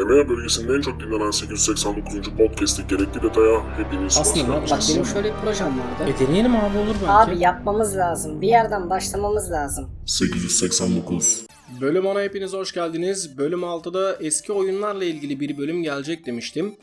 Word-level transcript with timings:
EMEA 0.00 0.28
bölgesinin 0.28 0.74
en 0.74 0.80
çok 0.80 1.00
dinlenen 1.00 1.30
889. 1.30 2.30
podcast'i 2.38 2.86
gerekli 2.86 3.22
detaya 3.22 3.78
hepiniz 3.78 4.18
hoş 4.18 4.20
Aslında 4.20 4.48
bak 4.70 4.80
benim 4.90 5.06
şöyle 5.06 5.28
bir 5.28 5.38
projem 5.44 5.66
vardı. 5.68 6.12
E 6.16 6.26
deneyelim 6.26 6.56
abi 6.56 6.78
olur 6.78 6.94
belki. 7.02 7.12
Abi 7.12 7.38
yapmamız 7.38 7.96
lazım. 7.96 8.40
Bir 8.40 8.48
yerden 8.48 8.90
başlamamız 8.90 9.50
lazım. 9.50 9.90
889. 10.06 11.46
Bölüm 11.80 12.04
10'a 12.04 12.22
hepiniz 12.22 12.52
hoş 12.52 12.72
geldiniz. 12.72 13.38
Bölüm 13.38 13.60
6'da 13.60 14.16
eski 14.20 14.52
oyunlarla 14.52 15.04
ilgili 15.04 15.40
bir 15.40 15.58
bölüm 15.58 15.82
gelecek 15.82 16.26
demiştim. 16.26 16.74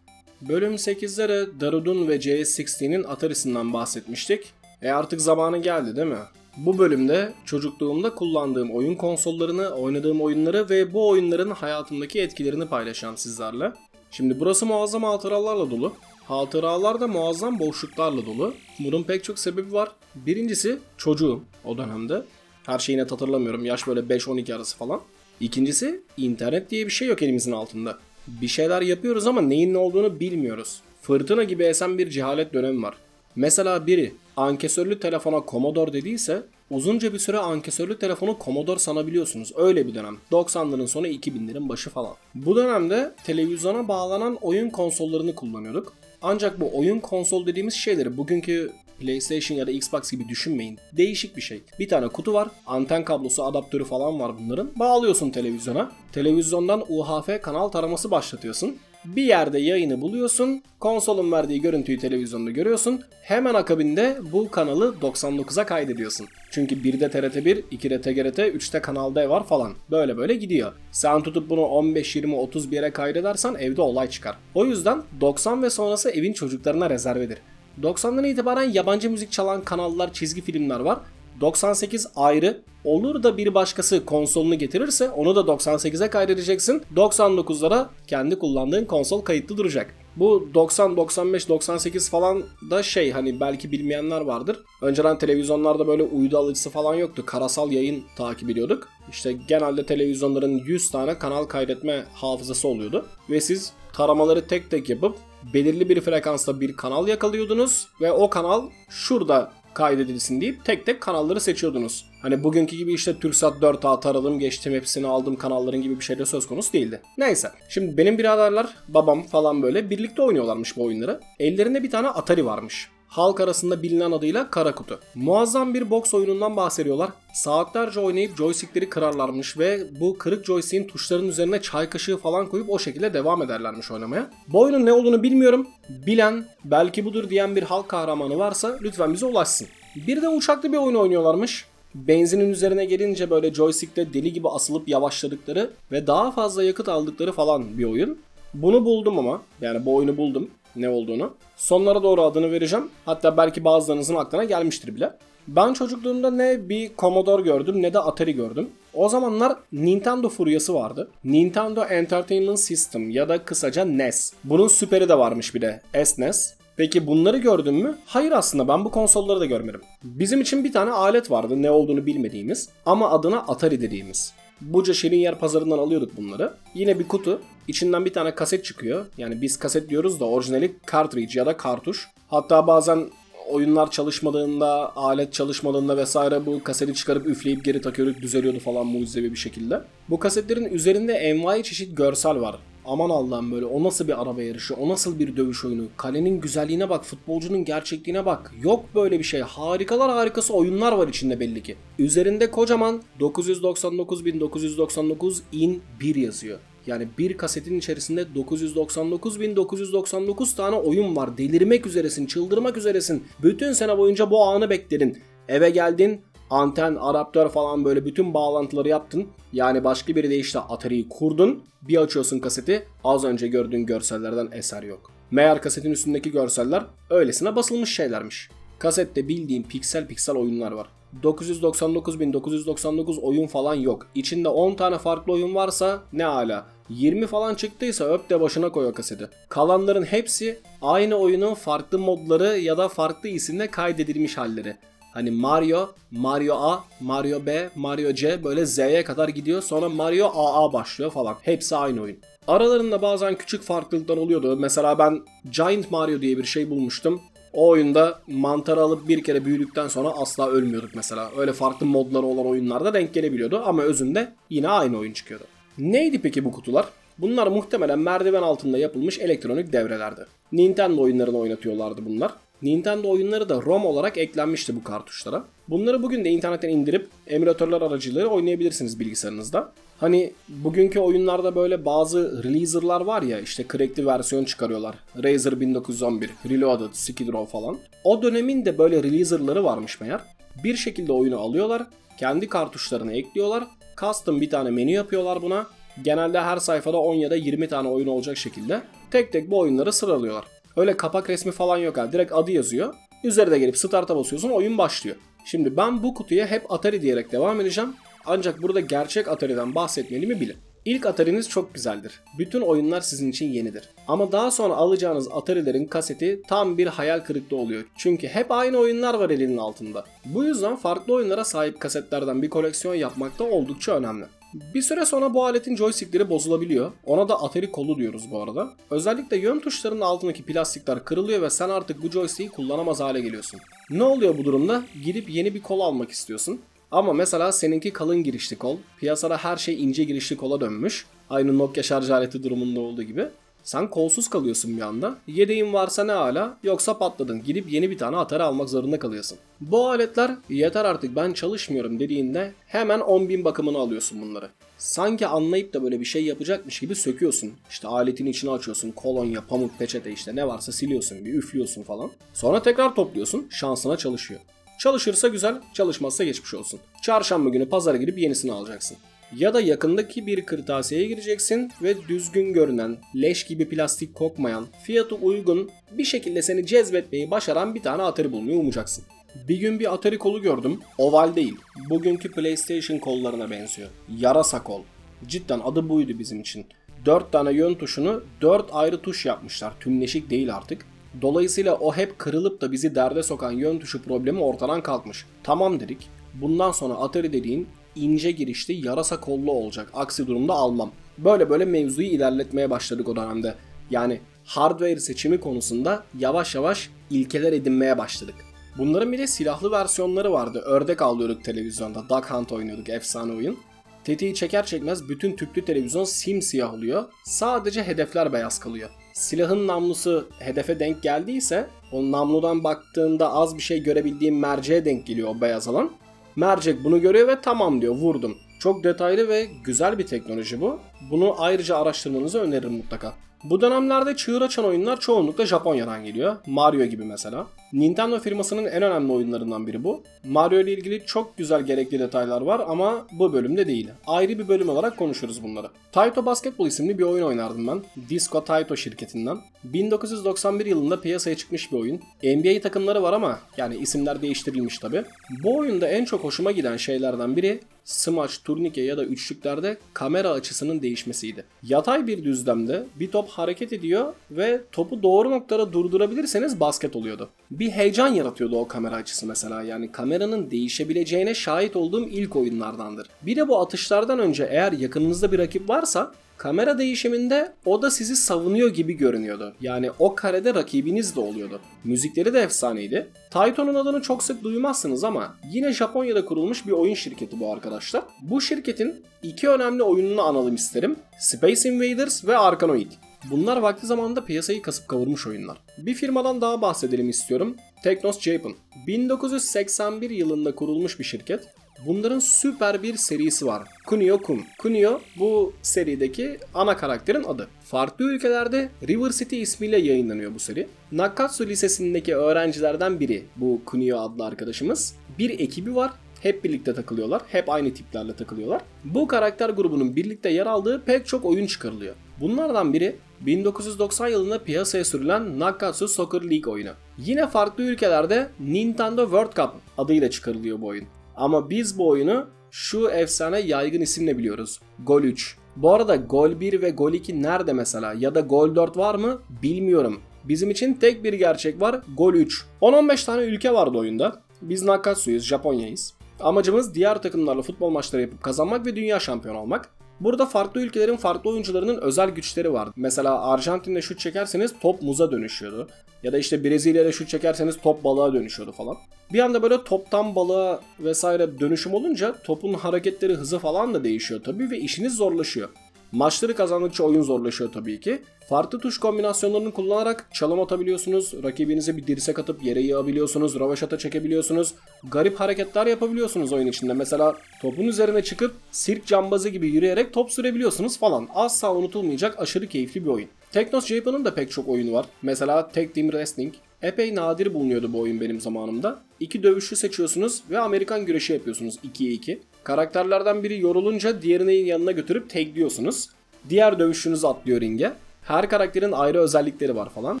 Bölüm 0.40 0.74
8'de 0.74 1.28
de 1.28 1.60
Darudun 1.60 2.08
ve 2.08 2.16
CS16'nin 2.16 3.04
Atari'sinden 3.04 3.72
bahsetmiştik. 3.72 4.52
E 4.82 4.90
artık 4.90 5.20
zamanı 5.20 5.58
geldi 5.58 5.96
değil 5.96 6.08
mi? 6.08 6.18
Bu 6.56 6.78
bölümde 6.78 7.32
çocukluğumda 7.44 8.14
kullandığım 8.14 8.70
oyun 8.70 8.94
konsollarını, 8.94 9.68
oynadığım 9.68 10.20
oyunları 10.20 10.70
ve 10.70 10.92
bu 10.92 11.08
oyunların 11.08 11.50
hayatımdaki 11.50 12.20
etkilerini 12.20 12.66
paylaşacağım 12.66 13.16
sizlerle. 13.16 13.72
Şimdi 14.10 14.40
burası 14.40 14.66
muazzam 14.66 15.02
hatıralarla 15.02 15.70
dolu. 15.70 15.92
Hatıralar 16.24 17.00
da 17.00 17.06
muazzam 17.06 17.58
boşluklarla 17.58 18.26
dolu. 18.26 18.54
Bunun 18.78 19.02
pek 19.02 19.24
çok 19.24 19.38
sebebi 19.38 19.72
var. 19.72 19.88
Birincisi 20.14 20.78
çocuğum 20.96 21.42
o 21.64 21.78
dönemde. 21.78 22.22
Her 22.66 22.78
şeyi 22.78 22.98
net 22.98 23.12
hatırlamıyorum. 23.12 23.64
Yaş 23.64 23.86
böyle 23.86 24.00
5-12 24.00 24.54
arası 24.54 24.76
falan. 24.76 25.00
İkincisi 25.40 26.02
internet 26.16 26.70
diye 26.70 26.86
bir 26.86 26.90
şey 26.90 27.08
yok 27.08 27.22
elimizin 27.22 27.52
altında. 27.52 27.98
Bir 28.26 28.48
şeyler 28.48 28.82
yapıyoruz 28.82 29.26
ama 29.26 29.40
neyin 29.40 29.74
ne 29.74 29.78
olduğunu 29.78 30.20
bilmiyoruz. 30.20 30.80
Fırtına 31.02 31.44
gibi 31.44 31.64
esen 31.64 31.98
bir 31.98 32.10
cehalet 32.10 32.54
dönemi 32.54 32.82
var. 32.82 32.94
Mesela 33.36 33.86
biri 33.86 34.14
ankesörlü 34.36 35.00
telefona 35.00 35.42
Commodore 35.48 35.92
dediyse 35.92 36.42
uzunca 36.70 37.12
bir 37.12 37.18
süre 37.18 37.38
ankesörlü 37.38 37.98
telefonu 37.98 38.36
Commodore 38.44 38.78
sanabiliyorsunuz. 38.78 39.52
Öyle 39.56 39.86
bir 39.86 39.94
dönem. 39.94 40.16
90'ların 40.32 40.86
sonu 40.86 41.06
2000'lerin 41.08 41.68
başı 41.68 41.90
falan. 41.90 42.14
Bu 42.34 42.56
dönemde 42.56 43.14
televizyona 43.24 43.88
bağlanan 43.88 44.38
oyun 44.42 44.70
konsollarını 44.70 45.34
kullanıyorduk. 45.34 45.92
Ancak 46.22 46.60
bu 46.60 46.78
oyun 46.78 47.00
konsol 47.00 47.46
dediğimiz 47.46 47.74
şeyleri 47.74 48.16
bugünkü 48.16 48.72
PlayStation 49.00 49.58
ya 49.58 49.66
da 49.66 49.70
Xbox 49.70 50.10
gibi 50.10 50.28
düşünmeyin. 50.28 50.78
Değişik 50.92 51.36
bir 51.36 51.42
şey. 51.42 51.62
Bir 51.78 51.88
tane 51.88 52.08
kutu 52.08 52.32
var. 52.32 52.48
Anten 52.66 53.04
kablosu, 53.04 53.44
adaptörü 53.44 53.84
falan 53.84 54.20
var 54.20 54.32
bunların. 54.38 54.70
Bağlıyorsun 54.76 55.30
televizyona. 55.30 55.92
Televizyondan 56.12 56.84
UHF 56.88 57.42
kanal 57.42 57.68
taraması 57.68 58.10
başlatıyorsun. 58.10 58.76
Bir 59.04 59.22
yerde 59.22 59.58
yayını 59.58 60.00
buluyorsun. 60.00 60.62
Konsolun 60.80 61.32
verdiği 61.32 61.60
görüntüyü 61.60 61.98
televizyonda 61.98 62.50
görüyorsun. 62.50 63.00
Hemen 63.22 63.54
akabinde 63.54 64.18
bu 64.32 64.50
kanalı 64.50 64.94
99'a 65.02 65.66
kaydediyorsun. 65.66 66.26
Çünkü 66.50 66.74
1'de 66.74 67.06
TRT1, 67.06 67.62
2'de 67.72 68.00
TGRT, 68.00 68.38
3'te 68.38 68.80
Kanal 68.80 69.14
D 69.14 69.28
var 69.28 69.46
falan. 69.46 69.72
Böyle 69.90 70.16
böyle 70.16 70.34
gidiyor. 70.34 70.72
Sen 70.92 71.22
tutup 71.22 71.50
bunu 71.50 71.60
15, 71.60 72.16
20, 72.16 72.34
30 72.34 72.70
bir 72.70 72.76
yere 72.76 72.90
kaydedersen 72.90 73.54
evde 73.54 73.82
olay 73.82 74.10
çıkar. 74.10 74.36
O 74.54 74.64
yüzden 74.64 75.02
90 75.20 75.62
ve 75.62 75.70
sonrası 75.70 76.10
evin 76.10 76.32
çocuklarına 76.32 76.90
rezervedir. 76.90 77.38
90'dan 77.82 78.24
itibaren 78.24 78.70
yabancı 78.70 79.10
müzik 79.10 79.32
çalan 79.32 79.64
kanallar, 79.64 80.12
çizgi 80.12 80.42
filmler 80.42 80.80
var. 80.80 80.98
98 81.40 82.06
ayrı. 82.16 82.62
Olur 82.84 83.22
da 83.22 83.36
bir 83.36 83.54
başkası 83.54 84.04
konsolunu 84.04 84.58
getirirse 84.58 85.10
onu 85.10 85.36
da 85.36 85.40
98'e 85.40 86.10
kaydedeceksin. 86.10 86.82
99'lara 86.96 87.86
kendi 88.06 88.38
kullandığın 88.38 88.84
konsol 88.84 89.20
kayıtlı 89.20 89.56
duracak. 89.56 89.94
Bu 90.16 90.48
90, 90.54 90.96
95, 90.96 91.48
98 91.48 92.10
falan 92.10 92.42
da 92.70 92.82
şey 92.82 93.10
hani 93.10 93.40
belki 93.40 93.72
bilmeyenler 93.72 94.20
vardır. 94.20 94.58
Önceden 94.82 95.18
televizyonlarda 95.18 95.86
böyle 95.86 96.02
uydu 96.02 96.38
alıcısı 96.38 96.70
falan 96.70 96.94
yoktu. 96.94 97.22
Karasal 97.26 97.72
yayın 97.72 98.04
takip 98.16 98.50
ediyorduk. 98.50 98.88
İşte 99.10 99.32
genelde 99.48 99.86
televizyonların 99.86 100.62
100 100.64 100.90
tane 100.90 101.18
kanal 101.18 101.44
kaydetme 101.44 102.04
hafızası 102.14 102.68
oluyordu. 102.68 103.06
Ve 103.30 103.40
siz 103.40 103.72
taramaları 103.92 104.46
tek 104.46 104.70
tek 104.70 104.88
yapıp 104.88 105.16
belirli 105.54 105.88
bir 105.88 106.00
frekansta 106.00 106.60
bir 106.60 106.76
kanal 106.76 107.08
yakalıyordunuz 107.08 107.88
ve 108.00 108.12
o 108.12 108.30
kanal 108.30 108.70
şurada 108.88 109.52
kaydedilsin 109.74 110.40
deyip 110.40 110.64
tek 110.64 110.86
tek 110.86 111.00
kanalları 111.00 111.40
seçiyordunuz. 111.40 112.04
Hani 112.22 112.44
bugünkü 112.44 112.76
gibi 112.76 112.92
işte 112.92 113.18
Türksat 113.18 113.62
4A 113.62 114.00
taradım 114.00 114.38
geçtim 114.38 114.72
hepsini 114.72 115.06
aldım 115.06 115.36
kanalların 115.36 115.82
gibi 115.82 115.96
bir 115.98 116.04
şey 116.04 116.18
de 116.18 116.26
söz 116.26 116.46
konusu 116.46 116.72
değildi. 116.72 117.00
Neyse. 117.18 117.50
Şimdi 117.68 117.96
benim 117.96 118.18
biraderler 118.18 118.66
babam 118.88 119.22
falan 119.22 119.62
böyle 119.62 119.90
birlikte 119.90 120.22
oynuyorlarmış 120.22 120.76
bu 120.76 120.84
oyunları. 120.84 121.20
Ellerinde 121.38 121.82
bir 121.82 121.90
tane 121.90 122.08
Atari 122.08 122.46
varmış. 122.46 122.88
Halk 123.14 123.40
arasında 123.40 123.82
bilinen 123.82 124.12
adıyla 124.12 124.50
Kara 124.50 124.74
Kutu. 124.74 125.00
Muazzam 125.14 125.74
bir 125.74 125.90
boks 125.90 126.14
oyunundan 126.14 126.56
bahsediyorlar. 126.56 127.10
Saatlerce 127.34 128.00
oynayıp 128.00 128.36
joystickleri 128.36 128.88
kırarlarmış 128.88 129.58
ve 129.58 129.80
bu 130.00 130.18
kırık 130.18 130.46
joystick'in 130.46 130.88
tuşların 130.88 131.28
üzerine 131.28 131.62
çay 131.62 131.90
kaşığı 131.90 132.16
falan 132.16 132.46
koyup 132.46 132.70
o 132.70 132.78
şekilde 132.78 133.14
devam 133.14 133.42
ederlermiş 133.42 133.90
oynamaya. 133.90 134.30
Bu 134.48 134.60
oyunun 134.60 134.86
ne 134.86 134.92
olduğunu 134.92 135.22
bilmiyorum. 135.22 135.66
Bilen, 135.88 136.44
belki 136.64 137.04
budur 137.04 137.30
diyen 137.30 137.56
bir 137.56 137.62
halk 137.62 137.88
kahramanı 137.88 138.38
varsa 138.38 138.78
lütfen 138.82 139.12
bize 139.12 139.26
ulaşsın. 139.26 139.68
Bir 140.06 140.22
de 140.22 140.28
uçaklı 140.28 140.72
bir 140.72 140.78
oyun 140.78 140.94
oynuyorlarmış. 140.96 141.64
Benzinin 141.94 142.50
üzerine 142.50 142.84
gelince 142.84 143.30
böyle 143.30 143.54
joystick'te 143.54 144.14
deli 144.14 144.32
gibi 144.32 144.48
asılıp 144.48 144.88
yavaşladıkları 144.88 145.70
ve 145.92 146.06
daha 146.06 146.30
fazla 146.30 146.64
yakıt 146.64 146.88
aldıkları 146.88 147.32
falan 147.32 147.78
bir 147.78 147.84
oyun. 147.84 148.18
Bunu 148.54 148.84
buldum 148.84 149.18
ama 149.18 149.42
yani 149.60 149.86
bu 149.86 149.94
oyunu 149.94 150.16
buldum 150.16 150.50
ne 150.76 150.88
olduğunu. 150.88 151.34
Sonlara 151.56 152.02
doğru 152.02 152.22
adını 152.22 152.52
vereceğim. 152.52 152.88
Hatta 153.04 153.36
belki 153.36 153.64
bazılarınızın 153.64 154.14
aklına 154.14 154.44
gelmiştir 154.44 154.96
bile. 154.96 155.12
Ben 155.48 155.72
çocukluğumda 155.72 156.30
ne 156.30 156.68
bir 156.68 156.90
Commodore 156.98 157.42
gördüm 157.42 157.82
ne 157.82 157.94
de 157.94 157.98
Atari 157.98 158.32
gördüm. 158.32 158.70
O 158.94 159.08
zamanlar 159.08 159.56
Nintendo 159.72 160.28
furyası 160.28 160.74
vardı. 160.74 161.10
Nintendo 161.24 161.84
Entertainment 161.84 162.60
System 162.60 163.10
ya 163.10 163.28
da 163.28 163.44
kısaca 163.44 163.84
NES. 163.84 164.32
Bunun 164.44 164.68
süperi 164.68 165.08
de 165.08 165.18
varmış 165.18 165.54
bir 165.54 165.60
de 165.60 165.80
SNES. 166.04 166.54
Peki 166.76 167.06
bunları 167.06 167.38
gördün 167.38 167.74
mü? 167.74 167.98
Hayır 168.06 168.32
aslında 168.32 168.68
ben 168.68 168.84
bu 168.84 168.90
konsolları 168.90 169.40
da 169.40 169.46
görmedim. 169.46 169.80
Bizim 170.02 170.40
için 170.40 170.64
bir 170.64 170.72
tane 170.72 170.90
alet 170.90 171.30
vardı 171.30 171.62
ne 171.62 171.70
olduğunu 171.70 172.06
bilmediğimiz 172.06 172.68
ama 172.86 173.10
adına 173.10 173.38
Atari 173.38 173.80
dediğimiz. 173.80 174.32
Buca 174.60 174.94
Şirin 174.94 175.18
Yer 175.18 175.38
pazarından 175.38 175.78
alıyorduk 175.78 176.16
bunları. 176.16 176.54
Yine 176.74 176.98
bir 176.98 177.08
kutu. 177.08 177.40
içinden 177.68 178.04
bir 178.04 178.12
tane 178.12 178.34
kaset 178.34 178.64
çıkıyor. 178.64 179.06
Yani 179.18 179.42
biz 179.42 179.56
kaset 179.56 179.88
diyoruz 179.88 180.20
da 180.20 180.24
orijinali 180.24 180.76
cartridge 180.92 181.38
ya 181.38 181.46
da 181.46 181.56
kartuş. 181.56 182.08
Hatta 182.28 182.66
bazen 182.66 183.10
oyunlar 183.50 183.90
çalışmadığında, 183.90 184.96
alet 184.96 185.32
çalışmadığında 185.32 185.96
vesaire 185.96 186.46
bu 186.46 186.62
kaseti 186.62 186.94
çıkarıp 186.94 187.26
üfleyip 187.26 187.64
geri 187.64 187.80
takıyorduk, 187.80 188.22
düzeliyordu 188.22 188.58
falan 188.58 188.86
mucizevi 188.86 189.32
bir 189.32 189.38
şekilde. 189.38 189.80
Bu 190.08 190.18
kasetlerin 190.18 190.64
üzerinde 190.64 191.12
envai 191.12 191.62
çeşit 191.62 191.96
görsel 191.96 192.40
var. 192.40 192.56
Aman 192.86 193.10
Allah'ım 193.10 193.52
böyle 193.52 193.66
o 193.66 193.84
nasıl 193.84 194.08
bir 194.08 194.22
araba 194.22 194.42
yarışı, 194.42 194.74
o 194.74 194.88
nasıl 194.88 195.18
bir 195.18 195.36
dövüş 195.36 195.64
oyunu. 195.64 195.84
Kalenin 195.96 196.40
güzelliğine 196.40 196.90
bak, 196.90 197.04
futbolcunun 197.04 197.64
gerçekliğine 197.64 198.26
bak. 198.26 198.54
Yok 198.62 198.84
böyle 198.94 199.18
bir 199.18 199.24
şey. 199.24 199.40
Harikalar 199.40 200.10
harikası 200.10 200.54
oyunlar 200.54 200.92
var 200.92 201.08
içinde 201.08 201.40
belli 201.40 201.62
ki. 201.62 201.76
Üzerinde 201.98 202.50
kocaman 202.50 203.02
999.999 203.20 205.38
in 205.52 205.82
1 206.00 206.14
yazıyor. 206.14 206.58
Yani 206.86 207.08
bir 207.18 207.36
kasetin 207.36 207.78
içerisinde 207.78 208.22
999.999 208.22 210.56
tane 210.56 210.76
oyun 210.76 211.16
var. 211.16 211.38
Delirmek 211.38 211.86
üzeresin, 211.86 212.26
çıldırmak 212.26 212.76
üzeresin. 212.76 213.24
Bütün 213.42 213.72
sene 213.72 213.98
boyunca 213.98 214.30
bu 214.30 214.44
anı 214.44 214.70
bekledin. 214.70 215.18
Eve 215.48 215.70
geldin, 215.70 216.20
anten, 216.54 216.96
adaptör 217.00 217.48
falan 217.48 217.84
böyle 217.84 218.04
bütün 218.04 218.34
bağlantıları 218.34 218.88
yaptın. 218.88 219.28
Yani 219.52 219.84
başka 219.84 220.16
bir 220.16 220.30
deyişle 220.30 220.60
Atari'yi 220.60 221.08
kurdun. 221.08 221.62
Bir 221.82 221.96
açıyorsun 221.96 222.38
kaseti, 222.38 222.86
az 223.04 223.24
önce 223.24 223.48
gördüğün 223.48 223.86
görsellerden 223.86 224.48
eser 224.52 224.82
yok. 224.82 225.10
Meğer 225.30 225.62
kasetin 225.62 225.90
üstündeki 225.90 226.30
görseller 226.30 226.86
öylesine 227.10 227.56
basılmış 227.56 227.94
şeylermiş. 227.94 228.50
Kasette 228.78 229.28
bildiğin 229.28 229.62
piksel 229.62 230.06
piksel 230.06 230.36
oyunlar 230.36 230.72
var. 230.72 230.88
999.999 231.22 233.20
oyun 233.20 233.46
falan 233.46 233.74
yok. 233.74 234.06
İçinde 234.14 234.48
10 234.48 234.74
tane 234.74 234.98
farklı 234.98 235.32
oyun 235.32 235.54
varsa 235.54 236.02
ne 236.12 236.26
ala. 236.26 236.66
20 236.88 237.26
falan 237.26 237.54
çıktıysa 237.54 238.04
öp 238.04 238.30
de 238.30 238.40
başına 238.40 238.72
koy 238.72 238.86
o 238.86 238.92
kaseti. 238.92 239.28
Kalanların 239.48 240.02
hepsi 240.02 240.58
aynı 240.82 241.14
oyunun 241.14 241.54
farklı 241.54 241.98
modları 241.98 242.58
ya 242.58 242.78
da 242.78 242.88
farklı 242.88 243.28
isimle 243.28 243.70
kaydedilmiş 243.70 244.38
halleri. 244.38 244.76
Hani 245.14 245.30
Mario, 245.30 245.88
Mario 246.10 246.54
A, 246.54 246.84
Mario 247.00 247.46
B, 247.46 247.68
Mario 247.74 248.14
C 248.14 248.44
böyle 248.44 248.66
Z'ye 248.66 249.04
kadar 249.04 249.28
gidiyor. 249.28 249.62
Sonra 249.62 249.88
Mario 249.88 250.26
AA 250.34 250.72
başlıyor 250.72 251.10
falan. 251.10 251.36
Hepsi 251.42 251.76
aynı 251.76 252.00
oyun. 252.00 252.16
Aralarında 252.48 253.02
bazen 253.02 253.34
küçük 253.34 253.62
farklılıklar 253.62 254.16
oluyordu. 254.16 254.56
Mesela 254.56 254.98
ben 254.98 255.22
Giant 255.50 255.90
Mario 255.90 256.20
diye 256.20 256.38
bir 256.38 256.44
şey 256.44 256.70
bulmuştum. 256.70 257.20
O 257.52 257.68
oyunda 257.68 258.18
mantarı 258.26 258.82
alıp 258.82 259.08
bir 259.08 259.24
kere 259.24 259.44
büyüdükten 259.44 259.88
sonra 259.88 260.08
asla 260.08 260.48
ölmüyorduk 260.48 260.90
mesela. 260.94 261.30
Öyle 261.38 261.52
farklı 261.52 261.86
modları 261.86 262.26
olan 262.26 262.46
oyunlarda 262.46 262.94
denk 262.94 263.14
gelebiliyordu 263.14 263.62
ama 263.64 263.82
özünde 263.82 264.32
yine 264.50 264.68
aynı 264.68 264.98
oyun 264.98 265.12
çıkıyordu. 265.12 265.44
Neydi 265.78 266.20
peki 266.22 266.44
bu 266.44 266.52
kutular? 266.52 266.86
Bunlar 267.18 267.46
muhtemelen 267.46 267.98
merdiven 267.98 268.42
altında 268.42 268.78
yapılmış 268.78 269.18
elektronik 269.18 269.72
devrelerdi. 269.72 270.26
Nintendo 270.52 271.02
oyunlarını 271.02 271.38
oynatıyorlardı 271.38 272.06
bunlar. 272.06 272.32
Nintendo 272.62 273.10
oyunları 273.10 273.48
da 273.48 273.62
ROM 273.62 273.86
olarak 273.86 274.18
eklenmişti 274.18 274.76
bu 274.76 274.84
kartuşlara. 274.84 275.44
Bunları 275.68 276.02
bugün 276.02 276.24
de 276.24 276.30
internetten 276.30 276.68
indirip 276.68 277.08
emülatörler 277.26 277.82
aracılığıyla 277.82 278.28
oynayabilirsiniz 278.28 279.00
bilgisayarınızda. 279.00 279.72
Hani 280.00 280.32
bugünkü 280.48 281.00
oyunlarda 281.00 281.56
böyle 281.56 281.84
bazı 281.84 282.44
releaser'lar 282.44 283.00
var 283.00 283.22
ya 283.22 283.40
işte 283.40 283.64
crackli 283.72 284.06
versiyon 284.06 284.44
çıkarıyorlar. 284.44 284.96
Razer 285.24 285.60
1911, 285.60 286.30
Reloaded, 286.50 286.92
Skid 286.92 287.28
Row 287.28 287.52
falan. 287.52 287.78
O 288.04 288.22
dönemin 288.22 288.64
de 288.64 288.78
böyle 288.78 289.02
releaser'ları 289.02 289.64
varmış 289.64 290.00
meğer. 290.00 290.20
Bir 290.64 290.76
şekilde 290.76 291.12
oyunu 291.12 291.38
alıyorlar, 291.38 291.86
kendi 292.18 292.48
kartuşlarını 292.48 293.12
ekliyorlar, 293.12 293.64
custom 294.00 294.40
bir 294.40 294.50
tane 294.50 294.70
menü 294.70 294.90
yapıyorlar 294.90 295.42
buna. 295.42 295.66
Genelde 296.02 296.40
her 296.40 296.56
sayfada 296.56 296.96
10 296.96 297.14
ya 297.14 297.30
da 297.30 297.36
20 297.36 297.68
tane 297.68 297.88
oyun 297.88 298.06
olacak 298.06 298.36
şekilde 298.36 298.82
tek 299.10 299.32
tek 299.32 299.50
bu 299.50 299.58
oyunları 299.58 299.92
sıralıyorlar. 299.92 300.44
Öyle 300.76 300.96
kapak 300.96 301.30
resmi 301.30 301.52
falan 301.52 301.76
yok 301.76 301.96
ha. 301.96 302.12
Direkt 302.12 302.32
adı 302.32 302.50
yazıyor. 302.50 302.94
Üzerine 303.24 303.58
gelip 303.58 303.76
start'a 303.76 304.16
basıyorsun 304.16 304.50
oyun 304.50 304.78
başlıyor. 304.78 305.16
Şimdi 305.44 305.76
ben 305.76 306.02
bu 306.02 306.14
kutuya 306.14 306.46
hep 306.46 306.72
Atari 306.72 307.02
diyerek 307.02 307.32
devam 307.32 307.60
edeceğim. 307.60 307.90
Ancak 308.26 308.62
burada 308.62 308.80
gerçek 308.80 309.28
Atari'den 309.28 309.74
bahsetmelimi 309.74 310.40
bilin. 310.40 310.56
İlk 310.84 311.06
Atari'niz 311.06 311.48
çok 311.48 311.74
güzeldir. 311.74 312.20
Bütün 312.38 312.60
oyunlar 312.60 313.00
sizin 313.00 313.30
için 313.30 313.52
yenidir. 313.52 313.88
Ama 314.08 314.32
daha 314.32 314.50
sonra 314.50 314.74
alacağınız 314.74 315.28
Atari'lerin 315.32 315.86
kaseti 315.86 316.42
tam 316.48 316.78
bir 316.78 316.86
hayal 316.86 317.20
kırıklığı 317.20 317.56
oluyor. 317.56 317.84
Çünkü 317.96 318.28
hep 318.28 318.50
aynı 318.50 318.78
oyunlar 318.78 319.14
var 319.14 319.30
elinin 319.30 319.56
altında. 319.56 320.04
Bu 320.24 320.44
yüzden 320.44 320.76
farklı 320.76 321.14
oyunlara 321.14 321.44
sahip 321.44 321.80
kasetlerden 321.80 322.42
bir 322.42 322.50
koleksiyon 322.50 322.94
yapmak 322.94 323.38
da 323.38 323.44
oldukça 323.44 323.96
önemli. 323.96 324.24
Bir 324.54 324.82
süre 324.82 325.06
sonra 325.06 325.34
bu 325.34 325.44
aletin 325.44 325.76
joystickleri 325.76 326.30
bozulabiliyor. 326.30 326.92
Ona 327.06 327.28
da 327.28 327.42
Atari 327.42 327.72
kolu 327.72 327.96
diyoruz 327.98 328.30
bu 328.30 328.42
arada. 328.42 328.70
Özellikle 328.90 329.36
yön 329.36 329.60
tuşlarının 329.60 330.00
altındaki 330.00 330.42
plastikler 330.42 331.04
kırılıyor 331.04 331.42
ve 331.42 331.50
sen 331.50 331.68
artık 331.68 332.02
bu 332.02 332.10
joystick'i 332.10 332.50
kullanamaz 332.50 333.00
hale 333.00 333.20
geliyorsun. 333.20 333.60
Ne 333.90 334.02
oluyor 334.02 334.38
bu 334.38 334.44
durumda? 334.44 334.84
Gidip 335.04 335.30
yeni 335.30 335.54
bir 335.54 335.62
kol 335.62 335.80
almak 335.80 336.10
istiyorsun. 336.10 336.60
Ama 336.90 337.12
mesela 337.12 337.52
seninki 337.52 337.92
kalın 337.92 338.22
girişli 338.22 338.56
kol. 338.56 338.76
Piyasada 339.00 339.36
her 339.36 339.56
şey 339.56 339.82
ince 339.84 340.04
girişli 340.04 340.36
kola 340.36 340.60
dönmüş. 340.60 341.06
Aynı 341.30 341.58
Nokia 341.58 341.82
şarj 341.82 342.10
aleti 342.10 342.42
durumunda 342.42 342.80
olduğu 342.80 343.02
gibi. 343.02 343.28
Sen 343.64 343.90
kolsuz 343.90 344.28
kalıyorsun 344.28 344.76
bir 344.76 344.82
anda. 344.82 345.18
Yedeğin 345.26 345.72
varsa 345.72 346.04
ne 346.04 346.12
hala 346.12 346.58
yoksa 346.62 346.98
patladın. 346.98 347.42
Gidip 347.42 347.72
yeni 347.72 347.90
bir 347.90 347.98
tane 347.98 348.16
Atari 348.16 348.42
almak 348.42 348.68
zorunda 348.68 348.98
kalıyorsun. 348.98 349.38
Bu 349.60 349.88
aletler 349.88 350.30
yeter 350.48 350.84
artık 350.84 351.16
ben 351.16 351.32
çalışmıyorum 351.32 352.00
dediğinde 352.00 352.52
hemen 352.66 353.00
10.000 353.00 353.44
bakımını 353.44 353.78
alıyorsun 353.78 354.22
bunları. 354.22 354.48
Sanki 354.78 355.26
anlayıp 355.26 355.74
da 355.74 355.82
böyle 355.82 356.00
bir 356.00 356.04
şey 356.04 356.24
yapacakmış 356.24 356.80
gibi 356.80 356.94
söküyorsun. 356.94 357.52
İşte 357.70 357.88
aletin 357.88 358.26
içini 358.26 358.50
açıyorsun. 358.50 358.90
Kolonya, 358.90 359.46
pamuk, 359.48 359.78
peçete 359.78 360.12
işte 360.12 360.36
ne 360.36 360.46
varsa 360.46 360.72
siliyorsun 360.72 361.24
bir 361.24 361.34
üflüyorsun 361.34 361.82
falan. 361.82 362.10
Sonra 362.34 362.62
tekrar 362.62 362.94
topluyorsun. 362.94 363.46
Şansına 363.50 363.96
çalışıyor. 363.96 364.40
Çalışırsa 364.78 365.28
güzel, 365.28 365.60
çalışmazsa 365.74 366.24
geçmiş 366.24 366.54
olsun. 366.54 366.80
Çarşamba 367.02 367.48
günü 367.50 367.68
pazara 367.68 367.96
gidip 367.96 368.18
yenisini 368.18 368.52
alacaksın. 368.52 368.96
Ya 369.36 369.54
da 369.54 369.60
yakındaki 369.60 370.26
bir 370.26 370.46
kırtasiyeye 370.46 371.06
gireceksin 371.06 371.70
ve 371.82 372.08
düzgün 372.08 372.52
görünen, 372.52 372.96
leş 373.16 373.44
gibi 373.44 373.68
plastik 373.68 374.14
kokmayan, 374.14 374.66
fiyatı 374.82 375.14
uygun, 375.14 375.70
bir 375.92 376.04
şekilde 376.04 376.42
seni 376.42 376.66
cezbetmeyi 376.66 377.30
başaran 377.30 377.74
bir 377.74 377.82
tane 377.82 378.02
Atari 378.02 378.32
bulmayı 378.32 378.58
umacaksın. 378.58 379.04
Bir 379.48 379.56
gün 379.56 379.80
bir 379.80 379.94
Atari 379.94 380.18
kolu 380.18 380.42
gördüm. 380.42 380.80
Oval 380.98 381.36
değil. 381.36 381.56
Bugünkü 381.90 382.30
PlayStation 382.30 382.98
kollarına 382.98 383.50
benziyor. 383.50 383.88
Yarasa 384.18 384.62
kol. 384.62 384.82
Cidden 385.26 385.60
adı 385.64 385.88
buydu 385.88 386.18
bizim 386.18 386.40
için. 386.40 386.66
4 387.04 387.32
tane 387.32 387.52
yön 387.52 387.74
tuşunu 387.74 388.22
4 388.40 388.68
ayrı 388.72 389.02
tuş 389.02 389.26
yapmışlar. 389.26 389.72
Tümleşik 389.80 390.30
değil 390.30 390.56
artık. 390.56 390.86
Dolayısıyla 391.22 391.74
o 391.74 391.92
hep 391.92 392.18
kırılıp 392.18 392.60
da 392.60 392.72
bizi 392.72 392.94
derde 392.94 393.22
sokan 393.22 393.52
yön 393.52 393.78
tuşu 393.78 394.02
problemi 394.02 394.40
ortadan 394.40 394.82
kalkmış. 394.82 395.26
Tamam 395.42 395.80
dedik. 395.80 396.08
Bundan 396.34 396.72
sonra 396.72 396.94
Atari 396.94 397.32
dediğin 397.32 397.68
ince 397.96 398.30
girişli 398.30 398.86
yarasa 398.86 399.20
kollu 399.20 399.52
olacak. 399.52 399.90
Aksi 399.94 400.26
durumda 400.26 400.52
almam. 400.52 400.92
Böyle 401.18 401.50
böyle 401.50 401.64
mevzuyu 401.64 402.08
ilerletmeye 402.08 402.70
başladık 402.70 403.08
o 403.08 403.16
dönemde. 403.16 403.54
Yani 403.90 404.20
hardware 404.44 405.00
seçimi 405.00 405.40
konusunda 405.40 406.04
yavaş 406.18 406.54
yavaş 406.54 406.90
ilkeler 407.10 407.52
edinmeye 407.52 407.98
başladık. 407.98 408.34
Bunların 408.78 409.12
bir 409.12 409.18
de 409.18 409.26
silahlı 409.26 409.70
versiyonları 409.70 410.32
vardı. 410.32 410.58
Ördek 410.58 411.02
avlıyorduk 411.02 411.44
televizyonda. 411.44 412.08
Duck 412.08 412.30
Hunt 412.30 412.52
oynuyorduk. 412.52 412.88
Efsane 412.88 413.32
oyun. 413.32 413.58
Tetiği 414.04 414.34
çeker 414.34 414.66
çekmez 414.66 415.08
bütün 415.08 415.36
tüplü 415.36 415.64
televizyon 415.64 416.04
simsiyah 416.04 416.74
oluyor. 416.74 417.04
Sadece 417.24 417.82
hedefler 417.82 418.32
beyaz 418.32 418.58
kalıyor. 418.58 418.90
Silahın 419.12 419.66
namlusu 419.66 420.28
hedefe 420.38 420.80
denk 420.80 421.02
geldiyse 421.02 421.66
o 421.92 422.12
namludan 422.12 422.64
baktığında 422.64 423.32
az 423.32 423.56
bir 423.56 423.62
şey 423.62 423.82
görebildiğin 423.82 424.34
merceğe 424.34 424.84
denk 424.84 425.06
geliyor 425.06 425.28
o 425.28 425.40
beyaz 425.40 425.68
alan. 425.68 425.90
Mercek 426.36 426.84
bunu 426.84 427.00
görüyor 427.00 427.28
ve 427.28 427.40
tamam 427.40 427.82
diyor 427.82 427.94
vurdum. 427.94 428.36
Çok 428.60 428.84
detaylı 428.84 429.28
ve 429.28 429.46
güzel 429.64 429.98
bir 429.98 430.06
teknoloji 430.06 430.60
bu. 430.60 430.78
Bunu 431.10 431.34
ayrıca 431.38 431.76
araştırmanızı 431.76 432.40
öneririm 432.40 432.72
mutlaka. 432.72 433.12
Bu 433.44 433.60
dönemlerde 433.60 434.16
çığır 434.16 434.42
açan 434.42 434.64
oyunlar 434.64 435.00
çoğunlukla 435.00 435.46
Japonya'dan 435.46 436.04
geliyor. 436.04 436.36
Mario 436.46 436.84
gibi 436.84 437.04
mesela. 437.04 437.46
Nintendo 437.74 438.18
firmasının 438.18 438.64
en 438.64 438.82
önemli 438.82 439.12
oyunlarından 439.12 439.66
biri 439.66 439.84
bu. 439.84 440.02
Mario 440.24 440.60
ile 440.60 440.72
ilgili 440.72 441.06
çok 441.06 441.36
güzel 441.36 441.62
gerekli 441.62 441.98
detaylar 441.98 442.40
var 442.40 442.64
ama 442.68 443.06
bu 443.12 443.32
bölümde 443.32 443.66
değil. 443.66 443.90
Ayrı 444.06 444.38
bir 444.38 444.48
bölüm 444.48 444.68
olarak 444.68 444.96
konuşuruz 444.96 445.42
bunları. 445.42 445.66
Taito 445.92 446.26
Basketball 446.26 446.66
isimli 446.66 446.98
bir 446.98 447.02
oyun 447.02 447.24
oynardım 447.24 447.66
ben. 447.66 447.82
Disco 448.08 448.44
Taito 448.44 448.76
şirketinden. 448.76 449.38
1991 449.64 450.66
yılında 450.66 451.00
piyasaya 451.00 451.36
çıkmış 451.36 451.72
bir 451.72 451.76
oyun. 451.76 452.00
NBA 452.22 452.60
takımları 452.60 453.02
var 453.02 453.12
ama 453.12 453.38
yani 453.56 453.76
isimler 453.76 454.22
değiştirilmiş 454.22 454.78
tabi. 454.78 455.04
Bu 455.42 455.58
oyunda 455.58 455.88
en 455.88 456.04
çok 456.04 456.24
hoşuma 456.24 456.52
giden 456.52 456.76
şeylerden 456.76 457.36
biri 457.36 457.60
smaç, 457.84 458.42
turnike 458.44 458.82
ya 458.82 458.96
da 458.96 459.04
üçlüklerde 459.04 459.76
kamera 459.94 460.30
açısının 460.30 460.82
değişmesiydi. 460.82 461.44
Yatay 461.62 462.06
bir 462.06 462.24
düzlemde 462.24 462.84
bir 463.00 463.10
top 463.10 463.28
hareket 463.28 463.72
ediyor 463.72 464.14
ve 464.30 464.60
topu 464.72 465.02
doğru 465.02 465.30
noktada 465.30 465.72
durdurabilirseniz 465.72 466.60
basket 466.60 466.96
oluyordu. 466.96 467.30
Bir 467.58 467.70
heyecan 467.70 468.08
yaratıyordu 468.08 468.58
o 468.58 468.68
kamera 468.68 468.94
açısı 468.94 469.26
mesela 469.26 469.62
yani 469.62 469.92
kameranın 469.92 470.50
değişebileceğine 470.50 471.34
şahit 471.34 471.76
olduğum 471.76 472.08
ilk 472.08 472.36
oyunlardandır. 472.36 473.08
Bir 473.22 473.36
de 473.36 473.48
bu 473.48 473.60
atışlardan 473.60 474.18
önce 474.18 474.48
eğer 474.50 474.72
yakınınızda 474.72 475.32
bir 475.32 475.38
rakip 475.38 475.68
varsa 475.68 476.12
Kamera 476.36 476.78
değişiminde 476.78 477.52
o 477.64 477.82
da 477.82 477.90
sizi 477.90 478.16
savunuyor 478.16 478.74
gibi 478.74 478.92
görünüyordu. 478.92 479.54
Yani 479.60 479.90
o 479.98 480.14
karede 480.14 480.54
rakibiniz 480.54 481.16
de 481.16 481.20
oluyordu. 481.20 481.60
Müzikleri 481.84 482.34
de 482.34 482.40
efsaneydi. 482.40 483.06
Taito'nun 483.30 483.74
adını 483.74 484.02
çok 484.02 484.22
sık 484.22 484.44
duymazsınız 484.44 485.04
ama 485.04 485.36
yine 485.50 485.72
Japonya'da 485.72 486.24
kurulmuş 486.24 486.66
bir 486.66 486.72
oyun 486.72 486.94
şirketi 486.94 487.40
bu 487.40 487.52
arkadaşlar. 487.52 488.04
Bu 488.22 488.40
şirketin 488.40 489.02
iki 489.22 489.48
önemli 489.48 489.82
oyununu 489.82 490.22
analım 490.22 490.54
isterim. 490.54 490.96
Space 491.18 491.68
Invaders 491.68 492.24
ve 492.24 492.38
Arkanoid. 492.38 492.92
Bunlar 493.30 493.56
vakti 493.56 493.86
zamanında 493.86 494.24
piyasayı 494.24 494.62
kasıp 494.62 494.88
kavurmuş 494.88 495.26
oyunlar. 495.26 495.58
Bir 495.78 495.94
firmadan 495.94 496.40
daha 496.40 496.62
bahsedelim 496.62 497.10
istiyorum. 497.10 497.56
Technos 497.82 498.20
Japan. 498.20 498.54
1981 498.86 500.10
yılında 500.10 500.54
kurulmuş 500.54 500.98
bir 500.98 501.04
şirket. 501.04 501.48
Bunların 501.86 502.18
süper 502.18 502.82
bir 502.82 502.96
serisi 502.96 503.46
var. 503.46 503.62
Kunio 503.86 504.18
Kun. 504.18 504.42
Kunio 504.58 505.00
bu 505.16 505.52
serideki 505.62 506.38
ana 506.54 506.76
karakterin 506.76 507.24
adı. 507.24 507.48
Farklı 507.64 508.04
ülkelerde 508.04 508.68
River 508.88 509.10
City 509.10 509.42
ismiyle 509.42 509.78
yayınlanıyor 509.78 510.34
bu 510.34 510.38
seri. 510.38 510.68
Nakatsu 510.92 511.46
Lisesi'ndeki 511.46 512.16
öğrencilerden 512.16 513.00
biri 513.00 513.24
bu 513.36 513.60
Kunio 513.66 513.98
adlı 513.98 514.24
arkadaşımız. 514.24 514.94
Bir 515.18 515.30
ekibi 515.40 515.74
var 515.74 515.90
hep 516.20 516.44
birlikte 516.44 516.74
takılıyorlar. 516.74 517.22
Hep 517.28 517.48
aynı 517.48 517.74
tiplerle 517.74 518.16
takılıyorlar. 518.16 518.62
Bu 518.84 519.06
karakter 519.06 519.50
grubunun 519.50 519.96
birlikte 519.96 520.28
yer 520.28 520.46
aldığı 520.46 520.82
pek 520.84 521.06
çok 521.06 521.24
oyun 521.24 521.46
çıkarılıyor. 521.46 521.94
Bunlardan 522.20 522.72
biri 522.72 522.96
1990 523.20 524.08
yılında 524.08 524.44
piyasaya 524.44 524.84
sürülen 524.84 525.40
Nakatsu 525.40 525.88
Soccer 525.88 526.30
League 526.30 526.52
oyunu. 526.52 526.70
Yine 526.98 527.26
farklı 527.26 527.64
ülkelerde 527.64 528.30
Nintendo 528.40 529.02
World 529.02 529.32
Cup 529.36 529.50
adıyla 529.78 530.10
çıkarılıyor 530.10 530.60
bu 530.60 530.66
oyun. 530.66 530.86
Ama 531.16 531.50
biz 531.50 531.78
bu 531.78 531.88
oyunu 531.88 532.26
şu 532.50 532.88
efsane 532.88 533.40
yaygın 533.40 533.80
isimle 533.80 534.18
biliyoruz. 534.18 534.60
Gol 534.86 535.02
3. 535.02 535.36
Bu 535.56 535.74
arada 535.74 535.96
Gol 535.96 536.40
1 536.40 536.62
ve 536.62 536.70
Gol 536.70 536.92
2 536.92 537.22
nerede 537.22 537.52
mesela 537.52 537.94
ya 537.98 538.14
da 538.14 538.20
Gol 538.20 538.54
4 538.54 538.76
var 538.76 538.94
mı 538.94 539.22
bilmiyorum. 539.42 540.00
Bizim 540.24 540.50
için 540.50 540.74
tek 540.74 541.04
bir 541.04 541.12
gerçek 541.12 541.60
var 541.60 541.80
Gol 541.96 542.14
3. 542.14 542.46
10-15 542.62 543.06
tane 543.06 543.22
ülke 543.22 543.52
vardı 543.52 543.78
oyunda. 543.78 544.22
Biz 544.42 544.62
Nakatsu'yuz, 544.62 545.24
Japonya'yız. 545.24 545.94
Amacımız 546.20 546.74
diğer 546.74 547.02
takımlarla 547.02 547.42
futbol 547.42 547.70
maçları 547.70 548.02
yapıp 548.02 548.22
kazanmak 548.22 548.66
ve 548.66 548.76
dünya 548.76 549.00
şampiyonu 549.00 549.38
olmak. 549.38 549.70
Burada 550.04 550.26
farklı 550.26 550.60
ülkelerin 550.60 550.96
farklı 550.96 551.30
oyuncularının 551.30 551.80
özel 551.80 552.10
güçleri 552.10 552.52
var. 552.52 552.68
Mesela 552.76 553.22
Arjantin'de 553.22 553.82
şut 553.82 553.98
çekerseniz 553.98 554.54
top 554.60 554.82
muza 554.82 555.10
dönüşüyordu. 555.10 555.68
Ya 556.02 556.12
da 556.12 556.18
işte 556.18 556.44
Brezilya'da 556.44 556.92
şut 556.92 557.08
çekerseniz 557.08 557.56
top 557.62 557.84
balığa 557.84 558.12
dönüşüyordu 558.12 558.52
falan. 558.52 558.76
Bir 559.12 559.18
anda 559.18 559.42
böyle 559.42 559.64
toptan 559.64 560.14
balığa 560.14 560.60
vesaire 560.80 561.40
dönüşüm 561.40 561.74
olunca 561.74 562.14
topun 562.24 562.54
hareketleri 562.54 563.14
hızı 563.14 563.38
falan 563.38 563.74
da 563.74 563.84
değişiyor 563.84 564.20
tabii 564.24 564.50
ve 564.50 564.58
işiniz 564.58 564.96
zorlaşıyor. 564.96 565.48
Maçları 565.94 566.36
kazandıkça 566.36 566.84
oyun 566.84 567.02
zorlaşıyor 567.02 567.52
tabii 567.52 567.80
ki. 567.80 568.02
Farklı 568.28 568.58
tuş 568.58 568.78
kombinasyonlarını 568.78 569.52
kullanarak 569.52 570.08
çalım 570.14 570.40
atabiliyorsunuz, 570.40 571.12
rakibinize 571.22 571.76
bir 571.76 571.86
dirsek 571.86 572.18
atıp 572.18 572.44
yere 572.44 572.60
yığabiliyorsunuz, 572.60 573.34
rövaşata 573.34 573.78
çekebiliyorsunuz, 573.78 574.54
garip 574.90 575.20
hareketler 575.20 575.66
yapabiliyorsunuz 575.66 576.32
oyun 576.32 576.46
içinde. 576.46 576.72
Mesela 576.72 577.16
topun 577.42 577.64
üzerine 577.64 578.02
çıkıp 578.02 578.34
sirk 578.50 578.86
cambazı 578.86 579.28
gibi 579.28 579.48
yürüyerek 579.48 579.92
top 579.92 580.12
sürebiliyorsunuz 580.12 580.78
falan. 580.78 581.08
Asla 581.14 581.54
unutulmayacak 581.54 582.20
aşırı 582.20 582.46
keyifli 582.46 582.84
bir 582.84 582.90
oyun. 582.90 583.08
Teknos 583.32 583.66
Japan'ın 583.66 584.04
da 584.04 584.14
pek 584.14 584.30
çok 584.30 584.48
oyunu 584.48 584.72
var. 584.72 584.86
Mesela 585.02 585.48
Tag 585.48 585.74
Team 585.74 585.88
Wrestling. 585.90 586.34
Epey 586.64 586.94
nadir 586.94 587.34
bulunuyordu 587.34 587.72
bu 587.72 587.80
oyun 587.80 588.00
benim 588.00 588.20
zamanımda. 588.20 588.78
İki 589.00 589.22
dövüşçü 589.22 589.56
seçiyorsunuz 589.56 590.22
ve 590.30 590.38
Amerikan 590.38 590.86
güreşi 590.86 591.12
yapıyorsunuz 591.12 591.56
2'ye 591.56 591.92
2. 591.92 592.20
Karakterlerden 592.44 593.22
biri 593.22 593.40
yorulunca 593.40 594.02
diğerini 594.02 594.34
yanına 594.34 594.72
götürüp 594.72 595.10
tagliyorsunuz. 595.10 595.88
Diğer 596.30 596.58
dövüşçünüz 596.58 597.04
atlıyor 597.04 597.40
ringe. 597.40 597.72
Her 598.02 598.28
karakterin 598.28 598.72
ayrı 598.72 598.98
özellikleri 598.98 599.56
var 599.56 599.70
falan. 599.70 600.00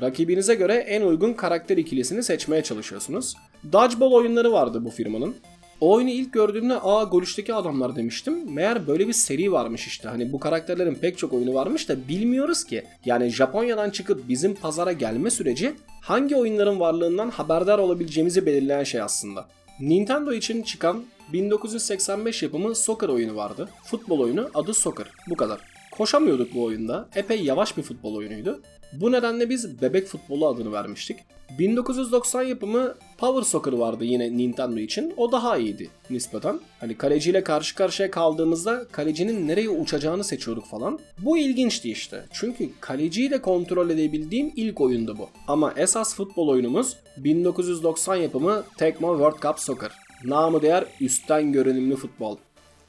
Rakibinize 0.00 0.54
göre 0.54 0.74
en 0.74 1.02
uygun 1.02 1.32
karakter 1.32 1.76
ikilisini 1.76 2.22
seçmeye 2.22 2.62
çalışıyorsunuz. 2.62 3.34
Dodgeball 3.72 4.12
oyunları 4.12 4.52
vardı 4.52 4.84
bu 4.84 4.90
firmanın. 4.90 5.34
O 5.80 5.92
oyunu 5.92 6.10
ilk 6.10 6.32
gördüğümde 6.32 6.74
aa 6.82 7.04
Golüş'teki 7.04 7.54
adamlar 7.54 7.96
demiştim. 7.96 8.54
Meğer 8.54 8.86
böyle 8.86 9.08
bir 9.08 9.12
seri 9.12 9.52
varmış 9.52 9.86
işte. 9.86 10.08
Hani 10.08 10.32
bu 10.32 10.40
karakterlerin 10.40 10.94
pek 10.94 11.18
çok 11.18 11.32
oyunu 11.32 11.54
varmış 11.54 11.88
da 11.88 12.08
bilmiyoruz 12.08 12.64
ki. 12.64 12.84
Yani 13.04 13.28
Japonya'dan 13.28 13.90
çıkıp 13.90 14.28
bizim 14.28 14.54
pazara 14.54 14.92
gelme 14.92 15.30
süreci 15.30 15.74
hangi 16.00 16.36
oyunların 16.36 16.80
varlığından 16.80 17.30
haberdar 17.30 17.78
olabileceğimizi 17.78 18.46
belirleyen 18.46 18.84
şey 18.84 19.00
aslında. 19.00 19.48
Nintendo 19.80 20.32
için 20.32 20.62
çıkan 20.62 21.04
1985 21.32 22.42
yapımı 22.42 22.74
Soccer 22.74 23.08
oyunu 23.08 23.36
vardı. 23.36 23.68
Futbol 23.84 24.20
oyunu 24.20 24.50
adı 24.54 24.74
Soccer. 24.74 25.06
Bu 25.30 25.36
kadar. 25.36 25.75
Koşamıyorduk 25.98 26.54
bu 26.54 26.62
oyunda. 26.62 27.08
Epey 27.14 27.42
yavaş 27.42 27.76
bir 27.76 27.82
futbol 27.82 28.14
oyunuydu. 28.14 28.60
Bu 28.92 29.12
nedenle 29.12 29.50
biz 29.50 29.82
bebek 29.82 30.06
futbolu 30.06 30.46
adını 30.46 30.72
vermiştik. 30.72 31.18
1990 31.58 32.42
yapımı 32.42 32.94
Power 33.18 33.42
Soccer 33.42 33.72
vardı 33.72 34.04
yine 34.04 34.36
Nintendo 34.36 34.78
için. 34.78 35.14
O 35.16 35.32
daha 35.32 35.56
iyiydi 35.56 35.90
nispeten. 36.10 36.60
Hani 36.80 36.98
kaleciyle 36.98 37.44
karşı 37.44 37.74
karşıya 37.74 38.10
kaldığımızda 38.10 38.86
kalecinin 38.92 39.48
nereye 39.48 39.68
uçacağını 39.68 40.24
seçiyorduk 40.24 40.66
falan. 40.66 40.98
Bu 41.18 41.38
ilginçti 41.38 41.90
işte. 41.90 42.24
Çünkü 42.32 42.68
kaleciyi 42.80 43.30
de 43.30 43.42
kontrol 43.42 43.90
edebildiğim 43.90 44.52
ilk 44.56 44.80
oyundu 44.80 45.18
bu. 45.18 45.28
Ama 45.48 45.74
esas 45.76 46.14
futbol 46.14 46.48
oyunumuz 46.48 46.96
1990 47.16 48.16
yapımı 48.16 48.64
Tecmo 48.78 49.12
World 49.12 49.42
Cup 49.42 49.60
Soccer. 49.60 49.92
Namı 50.24 50.62
değer 50.62 50.84
üstten 51.00 51.52
görünümlü 51.52 51.96
futbol. 51.96 52.36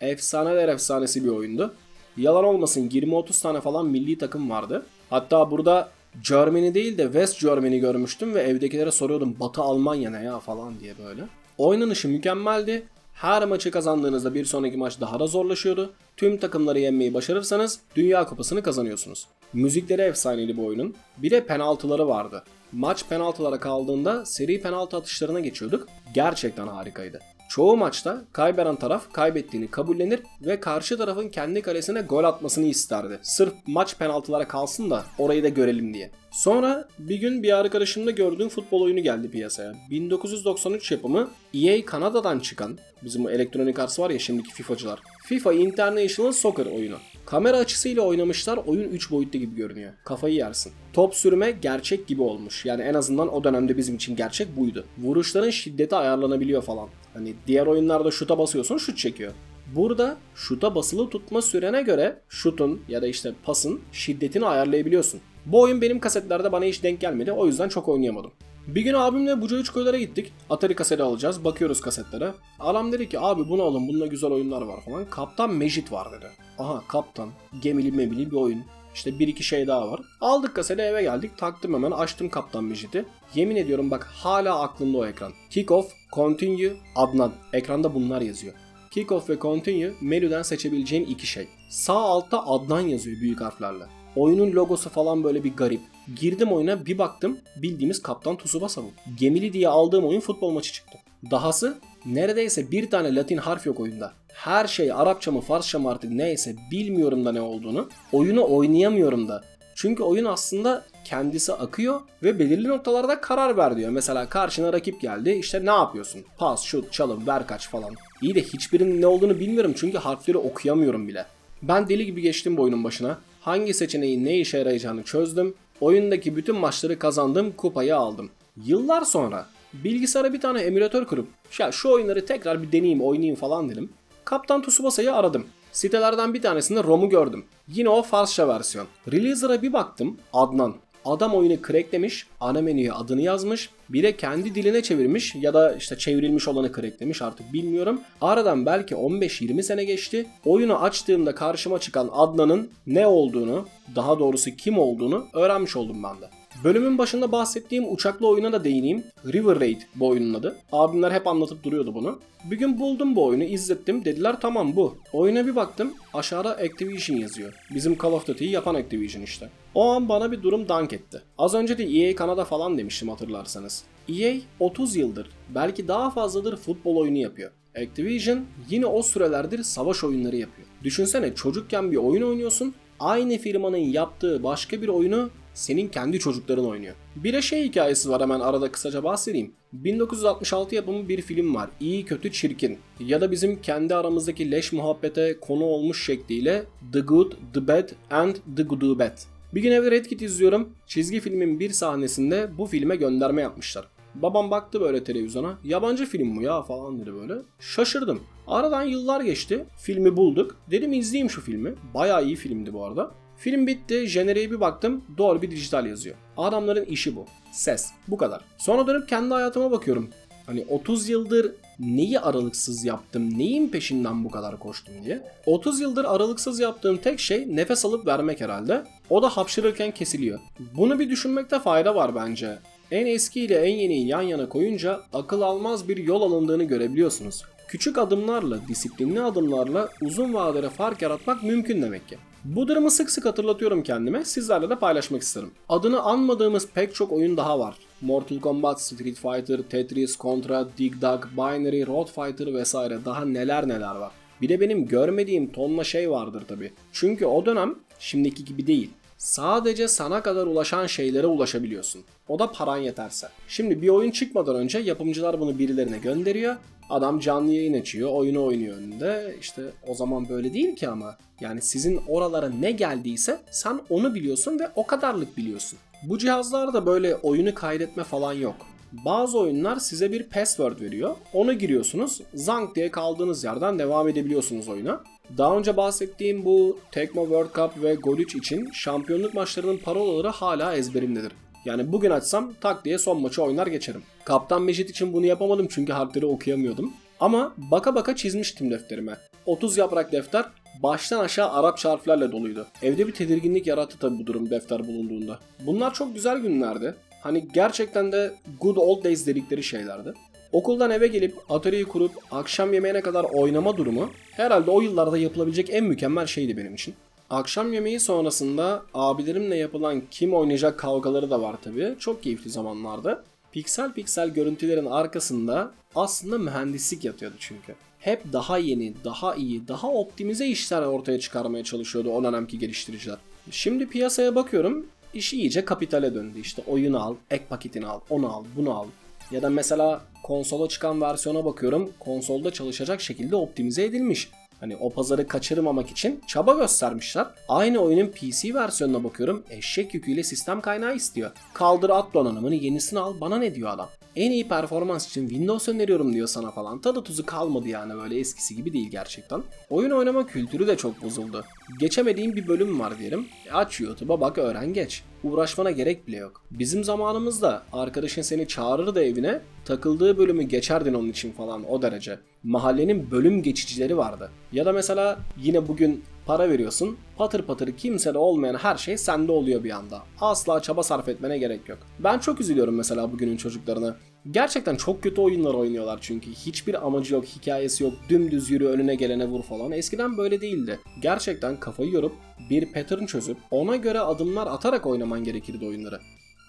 Efsaneler 0.01 0.69
efsanesi 0.69 1.23
bir 1.23 1.29
oyundu. 1.29 1.73
Yalan 2.17 2.43
olmasın 2.43 2.89
20-30 2.89 3.41
tane 3.41 3.62
falan 3.62 3.86
milli 3.86 4.17
takım 4.17 4.50
vardı. 4.50 4.86
Hatta 5.09 5.51
burada 5.51 5.89
Germany 6.29 6.74
değil 6.74 6.97
de 6.97 7.03
West 7.03 7.41
Germany 7.41 7.79
görmüştüm 7.79 8.33
ve 8.33 8.41
evdekilere 8.41 8.91
soruyordum 8.91 9.36
Batı 9.39 9.62
Almanya 9.62 10.09
ne 10.09 10.24
ya 10.24 10.39
falan 10.39 10.79
diye 10.79 10.93
böyle. 11.05 11.24
Oynanışı 11.57 12.07
mükemmeldi. 12.07 12.83
Her 13.13 13.45
maçı 13.45 13.71
kazandığınızda 13.71 14.33
bir 14.33 14.45
sonraki 14.45 14.77
maç 14.77 15.01
daha 15.01 15.19
da 15.19 15.27
zorlaşıyordu. 15.27 15.93
Tüm 16.17 16.38
takımları 16.38 16.79
yenmeyi 16.79 17.13
başarırsanız 17.13 17.79
Dünya 17.95 18.25
Kupası'nı 18.25 18.63
kazanıyorsunuz. 18.63 19.27
Müzikleri 19.53 20.01
efsaneydi 20.01 20.57
bu 20.57 20.65
oyunun. 20.65 20.95
Bir 21.17 21.31
de 21.31 21.45
penaltıları 21.45 22.07
vardı. 22.07 22.43
Maç 22.71 23.09
penaltılara 23.09 23.59
kaldığında 23.59 24.25
seri 24.25 24.62
penaltı 24.62 24.97
atışlarına 24.97 25.39
geçiyorduk. 25.39 25.88
Gerçekten 26.13 26.67
harikaydı. 26.67 27.19
Çoğu 27.50 27.77
maçta 27.77 28.22
kaybeden 28.34 28.75
taraf 28.75 29.13
kaybettiğini 29.13 29.72
kabullenir 29.72 30.20
ve 30.42 30.60
karşı 30.60 30.98
tarafın 30.98 31.30
kendi 31.30 31.62
kalesine 31.62 32.01
gol 32.01 32.24
atmasını 32.24 32.66
isterdi. 32.66 33.20
Sırf 33.22 33.54
maç 33.68 33.98
penaltılara 33.98 34.48
kalsın 34.48 34.89
da 34.89 35.06
orayı 35.18 35.44
da 35.44 35.50
görelim 35.50 35.94
diye. 35.94 36.12
Sonra 36.32 36.88
bir 37.00 37.16
gün 37.16 37.44
bir 37.44 37.58
arkadaşımda 37.58 38.12
gördüğüm 38.12 38.50
futbol 38.50 38.82
oyunu 38.82 39.00
geldi 39.00 39.32
piyasaya. 39.32 39.74
1993 39.92 40.92
yapımı 40.92 41.30
EA 41.54 41.86
Kanada'dan 41.86 42.39
çıkan, 42.39 42.77
bizim 43.04 43.30
elektronik 43.30 43.80
arts 43.80 44.00
var 44.00 44.10
ya 44.10 44.20
şimdiki 44.20 44.54
FIFA'cılar. 44.54 45.00
FIFA 45.25 45.54
International 45.54 46.32
Soccer 46.32 46.66
oyunu. 46.66 46.98
Kamera 47.27 47.57
açısıyla 47.57 48.01
oynamışlar 48.01 48.60
oyun 48.65 48.89
3 48.89 49.12
boyutlu 49.12 49.39
gibi 49.39 49.55
görünüyor. 49.55 49.91
Kafayı 50.03 50.36
yersin. 50.36 50.72
Top 50.93 51.15
sürme 51.15 51.51
gerçek 51.51 52.07
gibi 52.07 52.22
olmuş. 52.22 52.65
Yani 52.65 52.81
en 52.81 52.93
azından 52.93 53.34
o 53.34 53.43
dönemde 53.43 53.77
bizim 53.77 53.96
için 53.96 54.15
gerçek 54.15 54.57
buydu. 54.57 54.86
Vuruşların 54.98 55.50
şiddeti 55.50 55.96
ayarlanabiliyor 55.96 56.62
falan. 56.62 56.89
Hani 57.13 57.34
diğer 57.48 57.67
oyunlarda 57.67 58.12
şuta 58.12 58.38
basıyorsun 58.38 58.77
şut 58.77 58.98
çekiyor. 58.98 59.31
Burada 59.75 60.17
şuta 60.36 60.75
basılı 60.75 61.10
tutma 61.10 61.41
sürene 61.41 61.81
göre 61.81 62.19
şutun 62.29 62.81
ya 62.88 63.01
da 63.01 63.07
işte 63.07 63.34
pasın 63.43 63.81
şiddetini 63.91 64.46
ayarlayabiliyorsun. 64.46 65.19
Bu 65.46 65.62
oyun 65.62 65.81
benim 65.81 66.00
kasetlerde 66.00 66.51
bana 66.51 66.65
hiç 66.65 66.84
denk 66.84 67.01
gelmedi 67.01 67.31
o 67.31 67.48
yüzden 67.48 67.69
çok 67.69 67.88
oynayamadım. 67.88 68.31
Bir 68.67 68.81
gün 68.81 68.93
abimle 68.93 69.41
Buca 69.41 69.57
3 69.57 69.69
koylara 69.69 69.97
gittik. 69.97 70.33
Atari 70.50 70.75
kaseti 70.75 71.03
alacağız. 71.03 71.43
Bakıyoruz 71.43 71.81
kasetlere. 71.81 72.33
Adam 72.59 72.91
dedi 72.91 73.09
ki 73.09 73.19
abi 73.19 73.50
bunu 73.50 73.63
alın 73.63 73.88
bunda 73.88 74.07
güzel 74.07 74.31
oyunlar 74.31 74.62
var 74.62 74.81
falan. 74.86 75.09
Kaptan 75.09 75.53
Mecit 75.53 75.91
var 75.91 76.12
dedi. 76.12 76.27
Aha 76.57 76.83
kaptan. 76.88 77.29
Gemili 77.62 77.91
memili 77.91 78.31
bir 78.31 78.36
oyun. 78.36 78.63
İşte 78.93 79.19
bir 79.19 79.27
iki 79.27 79.43
şey 79.43 79.67
daha 79.67 79.91
var. 79.91 80.00
Aldık 80.21 80.55
kaseti 80.55 80.81
eve 80.81 81.01
geldik. 81.01 81.38
Taktım 81.38 81.74
hemen 81.74 81.91
açtım 81.91 82.29
Kaptan 82.29 82.63
Mecit'i. 82.63 83.05
Yemin 83.36 83.55
ediyorum 83.55 83.91
bak 83.91 84.03
hala 84.03 84.59
aklımda 84.59 84.97
o 84.97 85.05
ekran. 85.05 85.33
Kick 85.50 85.71
off, 85.71 85.91
continue, 86.13 86.74
Adnan. 86.95 87.31
Ekranda 87.53 87.95
bunlar 87.95 88.21
yazıyor. 88.21 88.53
Kick 88.91 89.12
off 89.12 89.29
ve 89.29 89.39
continue 89.39 89.93
menüden 90.01 90.41
seçebileceğin 90.41 91.05
iki 91.05 91.27
şey. 91.27 91.47
Sağ 91.69 92.00
altta 92.00 92.47
Adnan 92.47 92.81
yazıyor 92.81 93.21
büyük 93.21 93.41
harflerle. 93.41 93.83
Oyunun 94.15 94.51
logosu 94.51 94.89
falan 94.89 95.24
böyle 95.24 95.43
bir 95.43 95.55
garip. 95.55 95.81
Girdim 96.15 96.51
oyuna 96.51 96.85
bir 96.85 96.97
baktım 96.97 97.37
bildiğimiz 97.55 98.01
Kaptan 98.01 98.37
Tsubasa 98.37 98.81
bu. 98.83 98.91
Gemili 99.19 99.53
diye 99.53 99.67
aldığım 99.67 100.05
oyun 100.05 100.19
futbol 100.19 100.51
maçı 100.51 100.73
çıktı. 100.73 100.97
Dahası 101.31 101.77
neredeyse 102.05 102.71
bir 102.71 102.89
tane 102.89 103.15
Latin 103.15 103.37
harf 103.37 103.65
yok 103.65 103.79
oyunda. 103.79 104.13
Her 104.33 104.67
şey 104.67 104.91
Arapça 104.91 105.31
mı 105.31 105.41
Farsça 105.41 105.79
mı 105.79 105.89
artık 105.89 106.11
neyse 106.11 106.55
bilmiyorum 106.71 107.25
da 107.25 107.31
ne 107.31 107.41
olduğunu. 107.41 107.89
Oyunu 108.11 108.55
oynayamıyorum 108.55 109.27
da. 109.27 109.43
Çünkü 109.75 110.03
oyun 110.03 110.25
aslında 110.25 110.85
kendisi 111.05 111.53
akıyor 111.53 112.01
ve 112.23 112.39
belirli 112.39 112.67
noktalarda 112.67 113.21
karar 113.21 113.57
ver 113.57 113.77
diyor. 113.77 113.89
Mesela 113.89 114.29
karşına 114.29 114.73
rakip 114.73 115.01
geldi 115.01 115.31
işte 115.31 115.65
ne 115.65 115.71
yapıyorsun? 115.71 116.21
Pas, 116.37 116.63
şut, 116.63 116.93
çalım, 116.93 117.27
ver 117.27 117.47
kaç 117.47 117.69
falan. 117.69 117.93
İyi 118.21 118.35
de 118.35 118.43
hiçbirinin 118.43 119.01
ne 119.01 119.07
olduğunu 119.07 119.39
bilmiyorum 119.39 119.73
çünkü 119.77 119.97
harfleri 119.97 120.37
okuyamıyorum 120.37 121.07
bile. 121.07 121.25
Ben 121.61 121.89
deli 121.89 122.05
gibi 122.05 122.21
geçtim 122.21 122.57
bu 122.57 122.61
oyunun 122.61 122.83
başına. 122.83 123.17
Hangi 123.41 123.73
seçeneğin 123.73 124.25
ne 124.25 124.37
işe 124.37 124.57
yarayacağını 124.57 125.03
çözdüm. 125.03 125.55
Oyundaki 125.81 126.36
bütün 126.36 126.55
maçları 126.55 127.00
kazandım, 127.00 127.51
kupayı 127.51 127.98
aldım. 127.98 128.29
Yıllar 128.65 129.01
sonra 129.01 129.46
bilgisayara 129.74 130.34
bir 130.34 130.41
tane 130.41 130.62
emülatör 130.62 131.05
kurup 131.05 131.27
ya 131.60 131.72
şu 131.72 131.89
oyunları 131.89 132.25
tekrar 132.25 132.63
bir 132.63 132.72
deneyeyim, 132.72 133.01
oynayayım 133.01 133.36
falan 133.36 133.69
dedim. 133.69 133.89
Kaptan 134.25 134.62
Tsubasa'yı 134.62 135.13
aradım. 135.13 135.46
Sitelerden 135.72 136.34
bir 136.34 136.41
tanesinde 136.41 136.84
ROM'u 136.84 137.10
gördüm. 137.10 137.46
Yine 137.67 137.89
o 137.89 138.03
Farsça 138.03 138.48
versiyon. 138.48 138.88
Releaser'a 139.12 139.62
bir 139.62 139.74
baktım. 139.74 140.17
Adnan. 140.34 140.75
Adam 141.06 141.36
oyunu 141.36 141.58
cracklemiş, 141.68 142.27
ana 142.39 142.62
menüye 142.62 142.94
adını 142.94 143.22
yazmış, 143.22 143.70
bir 143.89 144.04
de 144.04 144.18
kendi 144.18 144.56
diline 144.56 144.84
çevirmiş 144.84 145.36
ya 145.36 145.54
da 145.54 145.75
işte 145.75 145.98
çevrilmiş 145.98 146.48
olanı 146.48 146.74
cracklemiş 146.74 147.22
artık 147.22 147.54
bilmiyorum. 147.54 148.01
Aradan 148.22 148.66
belki 148.66 148.96
15-20 148.96 149.63
sene 149.63 149.84
geçti. 149.84 150.25
Oyunu 150.46 150.84
açtığımda 150.84 151.36
karşıma 151.36 151.80
çıkan 151.80 152.10
Adnan'ın 152.13 152.70
ne 152.88 153.08
olduğunu, 153.08 153.68
daha 153.96 154.20
doğrusu 154.20 154.51
kim 154.51 154.80
olduğunu 154.80 155.25
öğrenmiş 155.34 155.75
oldum 155.75 156.04
ben 156.04 156.22
de. 156.22 156.37
Bölümün 156.63 156.97
başında 156.97 157.31
bahsettiğim 157.31 157.93
uçaklı 157.93 158.27
oyuna 158.27 158.53
da 158.53 158.63
değineyim. 158.63 159.03
River 159.25 159.59
Raid 159.59 159.81
bu 159.95 160.07
oyunun 160.07 160.33
adı. 160.33 160.55
Abimler 160.71 161.11
hep 161.11 161.27
anlatıp 161.27 161.63
duruyordu 161.63 161.95
bunu. 161.95 162.19
Bir 162.43 162.57
gün 162.57 162.79
buldum 162.79 163.15
bu 163.15 163.25
oyunu, 163.25 163.43
izlettim. 163.43 164.05
Dediler 164.05 164.41
tamam 164.41 164.75
bu. 164.75 164.97
Oyuna 165.13 165.47
bir 165.47 165.55
baktım. 165.55 165.93
Aşağıda 166.13 166.49
Activision 166.49 167.17
yazıyor. 167.17 167.53
Bizim 167.73 167.97
Call 167.97 168.11
of 168.11 168.27
Duty'yi 168.27 168.51
yapan 168.51 168.75
Activision 168.75 169.21
işte. 169.23 169.49
O 169.75 169.89
an 169.89 170.09
bana 170.09 170.31
bir 170.31 170.43
durum 170.43 170.69
dank 170.69 170.93
etti. 170.93 171.21
Az 171.37 171.53
önce 171.53 171.77
de 171.77 171.83
EA 171.83 172.15
Kanada 172.15 172.45
falan 172.45 172.77
demiştim 172.77 173.09
hatırlarsanız. 173.09 173.83
EA 174.09 174.35
30 174.59 174.95
yıldır, 174.95 175.29
belki 175.55 175.87
daha 175.87 176.09
fazladır 176.09 176.57
futbol 176.57 176.95
oyunu 176.95 177.17
yapıyor. 177.17 177.51
Activision 177.81 178.45
yine 178.69 178.85
o 178.85 179.01
sürelerdir 179.03 179.63
savaş 179.63 180.03
oyunları 180.03 180.35
yapıyor. 180.35 180.67
Düşünsene 180.83 181.35
çocukken 181.35 181.91
bir 181.91 181.97
oyun 181.97 182.21
oynuyorsun, 182.21 182.75
aynı 182.99 183.37
firmanın 183.37 183.77
yaptığı 183.77 184.43
başka 184.43 184.81
bir 184.81 184.87
oyunu 184.87 185.29
senin 185.57 185.87
kendi 185.87 186.19
çocukların 186.19 186.65
oynuyor. 186.65 186.95
Bir 187.15 187.33
de 187.33 187.41
şey 187.41 187.63
hikayesi 187.63 188.09
var 188.09 188.21
hemen 188.21 188.39
arada 188.39 188.71
kısaca 188.71 189.03
bahsedeyim. 189.03 189.51
1966 189.73 190.75
yapımı 190.75 191.09
bir 191.09 191.21
film 191.21 191.55
var. 191.55 191.69
İyi 191.79 192.05
kötü 192.05 192.31
çirkin. 192.31 192.77
Ya 192.99 193.21
da 193.21 193.31
bizim 193.31 193.61
kendi 193.61 193.95
aramızdaki 193.95 194.51
leş 194.51 194.73
muhabbete 194.73 195.39
konu 195.41 195.63
olmuş 195.63 196.05
şekliyle 196.05 196.63
The 196.93 196.99
Good, 196.99 197.31
The 197.53 197.67
Bad 197.67 197.89
and 198.11 198.35
The 198.55 198.63
Good 198.63 198.99
Bad. 198.99 199.17
Bir 199.53 199.61
gün 199.61 199.71
evde 199.71 199.91
Red 199.91 200.05
Kit 200.05 200.21
izliyorum. 200.21 200.69
Çizgi 200.87 201.19
filmin 201.19 201.59
bir 201.59 201.69
sahnesinde 201.69 202.49
bu 202.57 202.65
filme 202.65 202.95
gönderme 202.95 203.41
yapmışlar. 203.41 203.87
Babam 204.15 204.51
baktı 204.51 204.81
böyle 204.81 205.03
televizyona. 205.03 205.57
Yabancı 205.63 206.05
film 206.05 206.37
bu 206.37 206.41
ya 206.41 206.61
falan 206.61 206.99
dedi 206.99 207.13
böyle. 207.13 207.33
Şaşırdım. 207.59 208.19
Aradan 208.47 208.83
yıllar 208.83 209.21
geçti. 209.21 209.65
Filmi 209.77 210.17
bulduk. 210.17 210.55
Dedim 210.71 210.93
izleyeyim 210.93 211.29
şu 211.29 211.41
filmi. 211.41 211.73
Bayağı 211.93 212.25
iyi 212.25 212.35
filmdi 212.35 212.73
bu 212.73 212.85
arada. 212.85 213.11
Film 213.38 213.67
bitti. 213.67 214.08
Jeneriğe 214.08 214.51
bir 214.51 214.60
baktım. 214.60 215.06
Dolby 215.17 215.46
Digital 215.46 215.86
yazıyor. 215.86 216.15
Adamların 216.38 216.86
işi 216.86 217.15
bu. 217.15 217.25
Ses. 217.51 217.89
Bu 218.08 218.17
kadar. 218.17 218.41
Sonra 218.58 218.88
dönüp 218.88 219.10
kendi 219.10 219.34
hayatıma 219.34 219.72
bakıyorum. 219.72 220.10
Hani 220.46 220.65
30 220.70 221.10
yıldır 221.10 221.51
neyi 221.79 222.20
aralıksız 222.20 222.86
yaptım, 222.86 223.38
neyin 223.38 223.70
peşinden 223.70 224.24
bu 224.24 224.32
kadar 224.32 224.60
koştum 224.60 224.94
diye. 225.06 225.22
30 225.46 225.82
yıldır 225.82 226.06
aralıksız 226.06 226.60
yaptığım 226.60 226.98
tek 226.98 227.20
şey 227.20 227.56
nefes 227.56 227.86
alıp 227.86 228.08
vermek 228.08 228.41
herhalde. 228.41 228.84
O 229.10 229.24
da 229.24 229.29
hapşırırken 229.29 229.91
kesiliyor. 229.91 230.39
Bunu 230.77 231.00
bir 231.00 231.10
düşünmekte 231.10 231.60
fayda 231.60 231.96
var 231.96 232.15
bence. 232.15 232.58
En 232.91 233.06
eski 233.06 233.41
ile 233.41 233.56
en 233.56 233.75
yeniyi 233.75 234.08
yan 234.08 234.22
yana 234.22 234.50
koyunca 234.50 235.01
akıl 235.13 235.41
almaz 235.41 235.88
bir 235.88 235.98
yol 235.98 236.22
alındığını 236.22 236.63
görebiliyorsunuz. 236.63 237.44
Küçük 237.67 237.98
adımlarla, 237.98 238.67
disiplinli 238.67 239.22
adımlarla 239.22 239.89
uzun 240.01 240.34
vadede 240.34 240.70
fark 240.70 241.01
yaratmak 241.01 241.44
mümkün 241.44 241.82
demek 241.82 242.08
ki. 242.08 242.17
Bu 242.56 242.68
durumu 242.68 242.92
sık 242.92 243.10
sık 243.10 243.25
hatırlatıyorum 243.25 243.84
kendime, 243.84 244.25
sizlerle 244.25 244.70
de 244.70 244.75
paylaşmak 244.80 245.22
isterim. 245.22 245.51
Adını 245.70 246.01
anmadığımız 246.01 246.68
pek 246.74 246.96
çok 246.96 247.12
oyun 247.12 247.38
daha 247.38 247.60
var. 247.60 247.75
Mortal 248.01 248.39
Kombat, 248.39 248.82
Street 248.82 249.16
Fighter, 249.16 249.62
Tetris, 249.70 250.18
Contra, 250.18 250.68
Dig 250.77 250.94
Dug, 251.01 251.25
Binary, 251.38 251.88
Road 251.88 252.08
Fighter 252.08 252.54
vesaire 252.54 253.00
daha 253.06 253.25
neler 253.25 253.68
neler 253.68 253.96
var. 253.96 254.12
Bir 254.42 254.50
de 254.50 254.60
benim 254.60 254.86
görmediğim 254.86 255.51
tonla 255.51 255.84
şey 255.84 256.12
vardır 256.12 256.44
tabi. 256.48 256.74
Çünkü 256.92 257.25
o 257.25 257.46
dönem 257.46 257.75
şimdiki 258.00 258.46
gibi 258.46 258.68
değil. 258.68 258.89
Sadece 259.17 259.88
sana 259.88 260.24
kadar 260.24 260.47
ulaşan 260.47 260.88
şeylere 260.88 261.27
ulaşabiliyorsun. 261.27 262.03
O 262.27 262.39
da 262.39 262.51
paran 262.51 262.77
yeterse. 262.77 263.27
Şimdi 263.47 263.81
bir 263.81 263.89
oyun 263.89 264.12
çıkmadan 264.12 264.55
önce 264.55 264.79
yapımcılar 264.79 265.39
bunu 265.39 265.59
birilerine 265.59 265.97
gönderiyor. 265.97 266.55
Adam 266.89 267.19
canlı 267.19 267.51
yayın 267.51 267.81
açıyor, 267.81 268.09
oyunu 268.13 268.45
oynuyor 268.45 268.77
önünde. 268.77 269.36
İşte 269.41 269.62
o 269.88 269.93
zaman 269.93 270.29
böyle 270.29 270.53
değil 270.53 270.75
ki 270.75 270.89
ama. 270.89 271.17
Yani 271.41 271.62
sizin 271.62 272.01
oralara 272.07 272.50
ne 272.50 272.71
geldiyse 272.71 273.39
sen 273.51 273.79
onu 273.89 274.15
biliyorsun 274.15 274.59
ve 274.59 274.69
o 274.75 274.88
kadarlık 274.88 275.38
biliyorsun. 275.38 275.79
Bu 276.03 276.17
cihazlarda 276.17 276.86
böyle 276.86 277.15
oyunu 277.15 277.53
kaydetme 277.53 278.03
falan 278.03 278.33
yok. 278.33 278.55
Bazı 278.91 279.39
oyunlar 279.39 279.79
size 279.79 280.12
bir 280.12 280.24
password 280.24 280.81
veriyor. 280.81 281.15
Onu 281.33 281.53
giriyorsunuz. 281.53 282.21
Zank 282.33 282.75
diye 282.75 282.91
kaldığınız 282.91 283.43
yerden 283.43 283.79
devam 283.79 284.07
edebiliyorsunuz 284.07 284.69
oyuna. 284.69 285.03
Daha 285.38 285.57
önce 285.57 285.77
bahsettiğim 285.77 286.46
bu 286.46 286.79
Tecmo 286.91 287.24
World 287.24 287.55
Cup 287.55 287.84
ve 287.84 287.96
Gol 287.96 288.17
3 288.17 288.36
için 288.36 288.72
şampiyonluk 288.72 289.34
maçlarının 289.34 289.77
parolaları 289.77 290.27
hala 290.27 290.75
ezberimdedir. 290.75 291.31
Yani 291.65 291.91
bugün 291.91 292.12
açsam 292.12 292.53
tak 292.62 292.86
diye 292.86 292.98
son 292.98 293.22
maçı 293.22 293.43
oynar 293.43 293.67
geçerim. 293.67 294.03
Kaptan 294.25 294.62
Mecit 294.62 294.89
için 294.89 295.13
bunu 295.13 295.25
yapamadım 295.25 295.67
çünkü 295.69 295.93
harfleri 295.93 296.25
okuyamıyordum. 296.25 296.93
Ama 297.19 297.53
baka 297.57 297.96
baka 297.96 298.15
çizmiştim 298.15 298.72
defterime. 298.72 299.17
30 299.46 299.77
yaprak 299.77 300.12
defter 300.12 300.46
baştan 300.84 301.19
aşağı 301.19 301.50
Arapça 301.50 301.89
harflerle 301.91 302.31
doluydu. 302.31 302.67
Evde 302.81 303.07
bir 303.07 303.13
tedirginlik 303.13 303.67
yarattı 303.67 304.00
tabi 304.00 304.19
bu 304.19 304.25
durum 304.25 304.50
defter 304.50 304.88
bulunduğunda. 304.88 305.39
Bunlar 305.65 305.93
çok 305.93 306.15
güzel 306.15 306.38
günlerdi. 306.38 306.96
Hani 307.22 307.48
gerçekten 307.53 308.12
de 308.12 308.34
good 308.62 308.77
old 308.77 309.03
days 309.03 309.27
dedikleri 309.27 309.63
şeylerdi. 309.63 310.13
Okuldan 310.51 310.92
eve 310.92 311.08
gelip 311.08 311.36
atölyeyi 311.50 311.86
kurup 311.86 312.12
akşam 312.32 312.74
yemeğine 312.74 313.01
kadar 313.01 313.24
oynama 313.24 313.77
durumu 313.77 314.10
herhalde 314.32 314.72
o 314.72 314.82
yıllarda 314.82 315.18
yapılabilecek 315.18 315.70
en 315.70 315.84
mükemmel 315.84 316.25
şeydi 316.25 316.58
benim 316.58 316.75
için. 316.75 316.94
Akşam 317.30 317.74
yemeği 317.74 318.00
sonrasında 318.00 318.84
abilerimle 318.94 319.56
yapılan 319.56 320.04
kim 320.12 320.34
oynayacak 320.34 320.80
kavgaları 320.80 321.30
da 321.30 321.42
var 321.42 321.56
tabi. 321.63 321.96
Çok 322.00 322.24
keyifli 322.24 322.50
zamanlardı. 322.50 323.24
Piksel 323.51 323.94
piksel 323.94 324.30
görüntülerin 324.30 324.86
arkasında 324.86 325.72
aslında 325.96 326.38
mühendislik 326.38 327.06
yatıyordu 327.06 327.36
çünkü. 327.39 327.75
Hep 328.00 328.34
daha 328.34 328.58
yeni, 328.58 328.94
daha 329.04 329.36
iyi, 329.36 329.68
daha 329.68 329.92
optimize 329.92 330.48
işler 330.48 330.82
ortaya 330.82 331.20
çıkarmaya 331.20 331.63
çalışıyordu 331.63 332.12
o 332.12 332.24
dönemki 332.24 332.60
geliştiriciler. 332.60 333.18
Şimdi 333.51 333.89
piyasaya 333.89 334.36
bakıyorum, 334.36 334.86
iş 335.13 335.34
iyice 335.34 335.66
kapitale 335.66 336.16
döndü. 336.16 336.39
İşte 336.39 336.63
oyunu 336.68 337.04
al, 337.04 337.16
ek 337.32 337.44
paketini 337.50 337.88
al, 337.88 338.00
onu 338.10 338.36
al, 338.36 338.44
bunu 338.56 338.74
al. 338.80 338.88
Ya 339.31 339.41
da 339.41 339.50
mesela 339.50 340.01
konsola 340.24 340.69
çıkan 340.69 341.01
versiyona 341.01 341.46
bakıyorum, 341.46 341.91
konsolda 342.00 342.51
çalışacak 342.53 343.01
şekilde 343.01 343.36
optimize 343.36 343.84
edilmiş. 343.84 344.29
Hani 344.60 344.75
o 344.75 344.89
pazarı 344.89 345.27
kaçırmamak 345.27 345.89
için 345.89 346.22
çaba 346.27 346.53
göstermişler. 346.53 347.25
Aynı 347.50 347.79
oyunun 347.79 348.07
PC 348.07 348.53
versiyonuna 348.53 349.03
bakıyorum. 349.03 349.43
Eşek 349.50 349.93
yüküyle 349.93 350.24
sistem 350.24 350.62
kaynağı 350.62 350.96
istiyor. 350.96 351.31
Kaldır 351.53 351.90
at 351.90 352.13
donanımını 352.13 352.55
yenisini 352.55 353.00
al 353.00 353.13
bana 353.22 353.37
ne 353.37 353.55
diyor 353.55 353.70
adam. 353.70 353.90
En 354.16 354.31
iyi 354.31 354.48
performans 354.48 355.07
için 355.07 355.29
Windows 355.29 355.68
öneriyorum 355.70 356.13
diyor 356.13 356.27
sana 356.27 356.51
falan. 356.51 356.81
Tadı 356.81 357.03
tuzu 357.03 357.25
kalmadı 357.25 357.68
yani 357.68 357.94
böyle 357.94 358.20
eskisi 358.20 358.55
gibi 358.55 358.74
değil 358.74 358.92
gerçekten. 358.92 359.44
Oyun 359.70 359.92
oynama 359.92 360.27
kültürü 360.27 360.68
de 360.68 360.77
çok 360.77 361.03
bozuldu. 361.03 361.44
Geçemediğim 361.79 362.35
bir 362.35 362.48
bölüm 362.48 362.79
var 362.79 363.00
diyelim. 363.00 363.27
E 363.48 363.51
aç 363.51 363.79
YouTube'a 363.79 364.22
bak 364.22 364.37
öğren 364.37 364.74
geç. 364.74 365.03
Uğraşmana 365.24 365.72
gerek 365.72 366.08
bile 366.08 366.18
yok. 366.18 366.42
Bizim 366.51 366.84
zamanımızda 366.84 367.64
arkadaşın 367.74 368.22
seni 368.22 368.48
çağırırdı 368.48 369.03
evine, 369.03 369.42
takıldığı 369.66 370.18
bölümü 370.18 370.44
geçerdin 370.44 370.94
onun 370.94 371.10
için 371.10 371.32
falan 371.32 371.72
o 371.72 371.82
derece. 371.82 372.20
Mahallenin 372.44 373.12
bölüm 373.12 373.44
geçicileri 373.44 373.98
vardı. 373.98 374.32
Ya 374.51 374.66
da 374.66 374.74
mesela 374.74 375.20
yine 375.38 375.68
bugün 375.68 376.03
para 376.27 376.50
veriyorsun, 376.50 376.98
patır 377.18 377.42
patır 377.42 377.72
kimsede 377.72 378.18
olmayan 378.18 378.55
her 378.55 378.77
şey 378.77 378.98
sende 378.98 379.31
oluyor 379.31 379.63
bir 379.63 379.72
anda. 379.72 380.03
Asla 380.22 380.61
çaba 380.61 380.83
sarf 380.83 381.07
etmene 381.07 381.37
gerek 381.37 381.70
yok. 381.70 381.79
Ben 382.00 382.20
çok 382.20 382.42
üzülüyorum 382.42 382.75
mesela 382.75 383.11
bugünün 383.11 383.37
çocuklarına. 383.37 383.96
Gerçekten 384.31 384.75
çok 384.75 385.03
kötü 385.03 385.22
oyunlar 385.22 385.53
oynuyorlar 385.53 385.98
çünkü. 386.01 386.31
Hiçbir 386.31 386.85
amacı 386.85 387.13
yok, 387.13 387.25
hikayesi 387.25 387.83
yok, 387.83 387.94
dümdüz 388.09 388.50
yürü 388.50 388.68
önüne 388.68 388.96
gelene 388.96 389.27
vur 389.27 389.44
falan. 389.44 389.72
Eskiden 389.72 390.18
böyle 390.18 390.42
değildi. 390.42 390.79
Gerçekten 391.01 391.59
kafayı 391.59 391.92
yorup 391.92 392.13
bir 392.50 392.74
pattern 392.74 393.05
çözüp 393.05 393.37
ona 393.51 393.75
göre 393.75 394.00
adımlar 394.00 394.48
atarak 394.48 394.85
oynaman 394.85 395.24
gerekirdi 395.24 395.66
oyunları. 395.66 396.00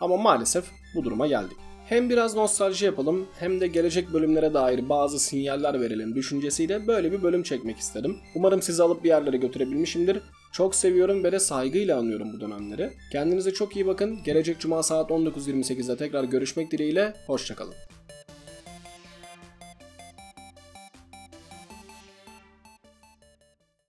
Ama 0.01 0.17
maalesef 0.17 0.65
bu 0.95 1.05
duruma 1.05 1.27
geldik. 1.27 1.57
Hem 1.89 2.11
biraz 2.11 2.37
nostalji 2.37 2.85
yapalım 2.85 3.27
hem 3.39 3.61
de 3.61 3.67
gelecek 3.67 4.13
bölümlere 4.13 4.55
dair 4.55 4.89
bazı 4.89 5.19
sinyaller 5.19 5.81
verelim 5.81 6.15
düşüncesiyle 6.15 6.87
böyle 6.87 7.13
bir 7.13 7.23
bölüm 7.23 7.43
çekmek 7.43 7.79
istedim. 7.79 8.17
Umarım 8.35 8.63
sizi 8.63 8.83
alıp 8.83 9.05
bir 9.05 9.09
yerlere 9.09 9.37
götürebilmişimdir. 9.37 10.19
Çok 10.53 10.75
seviyorum 10.75 11.25
ve 11.25 11.33
de 11.33 11.39
saygıyla 11.39 11.99
anıyorum 11.99 12.33
bu 12.33 12.41
dönemleri. 12.41 12.91
Kendinize 13.13 13.51
çok 13.51 13.77
iyi 13.77 13.87
bakın. 13.87 14.19
Gelecek 14.25 14.61
cuma 14.61 14.83
saat 14.83 15.11
19.28'de 15.11 15.97
tekrar 15.97 16.25
görüşmek 16.25 16.71
dileğiyle. 16.71 17.15
Hoşçakalın. 17.27 17.75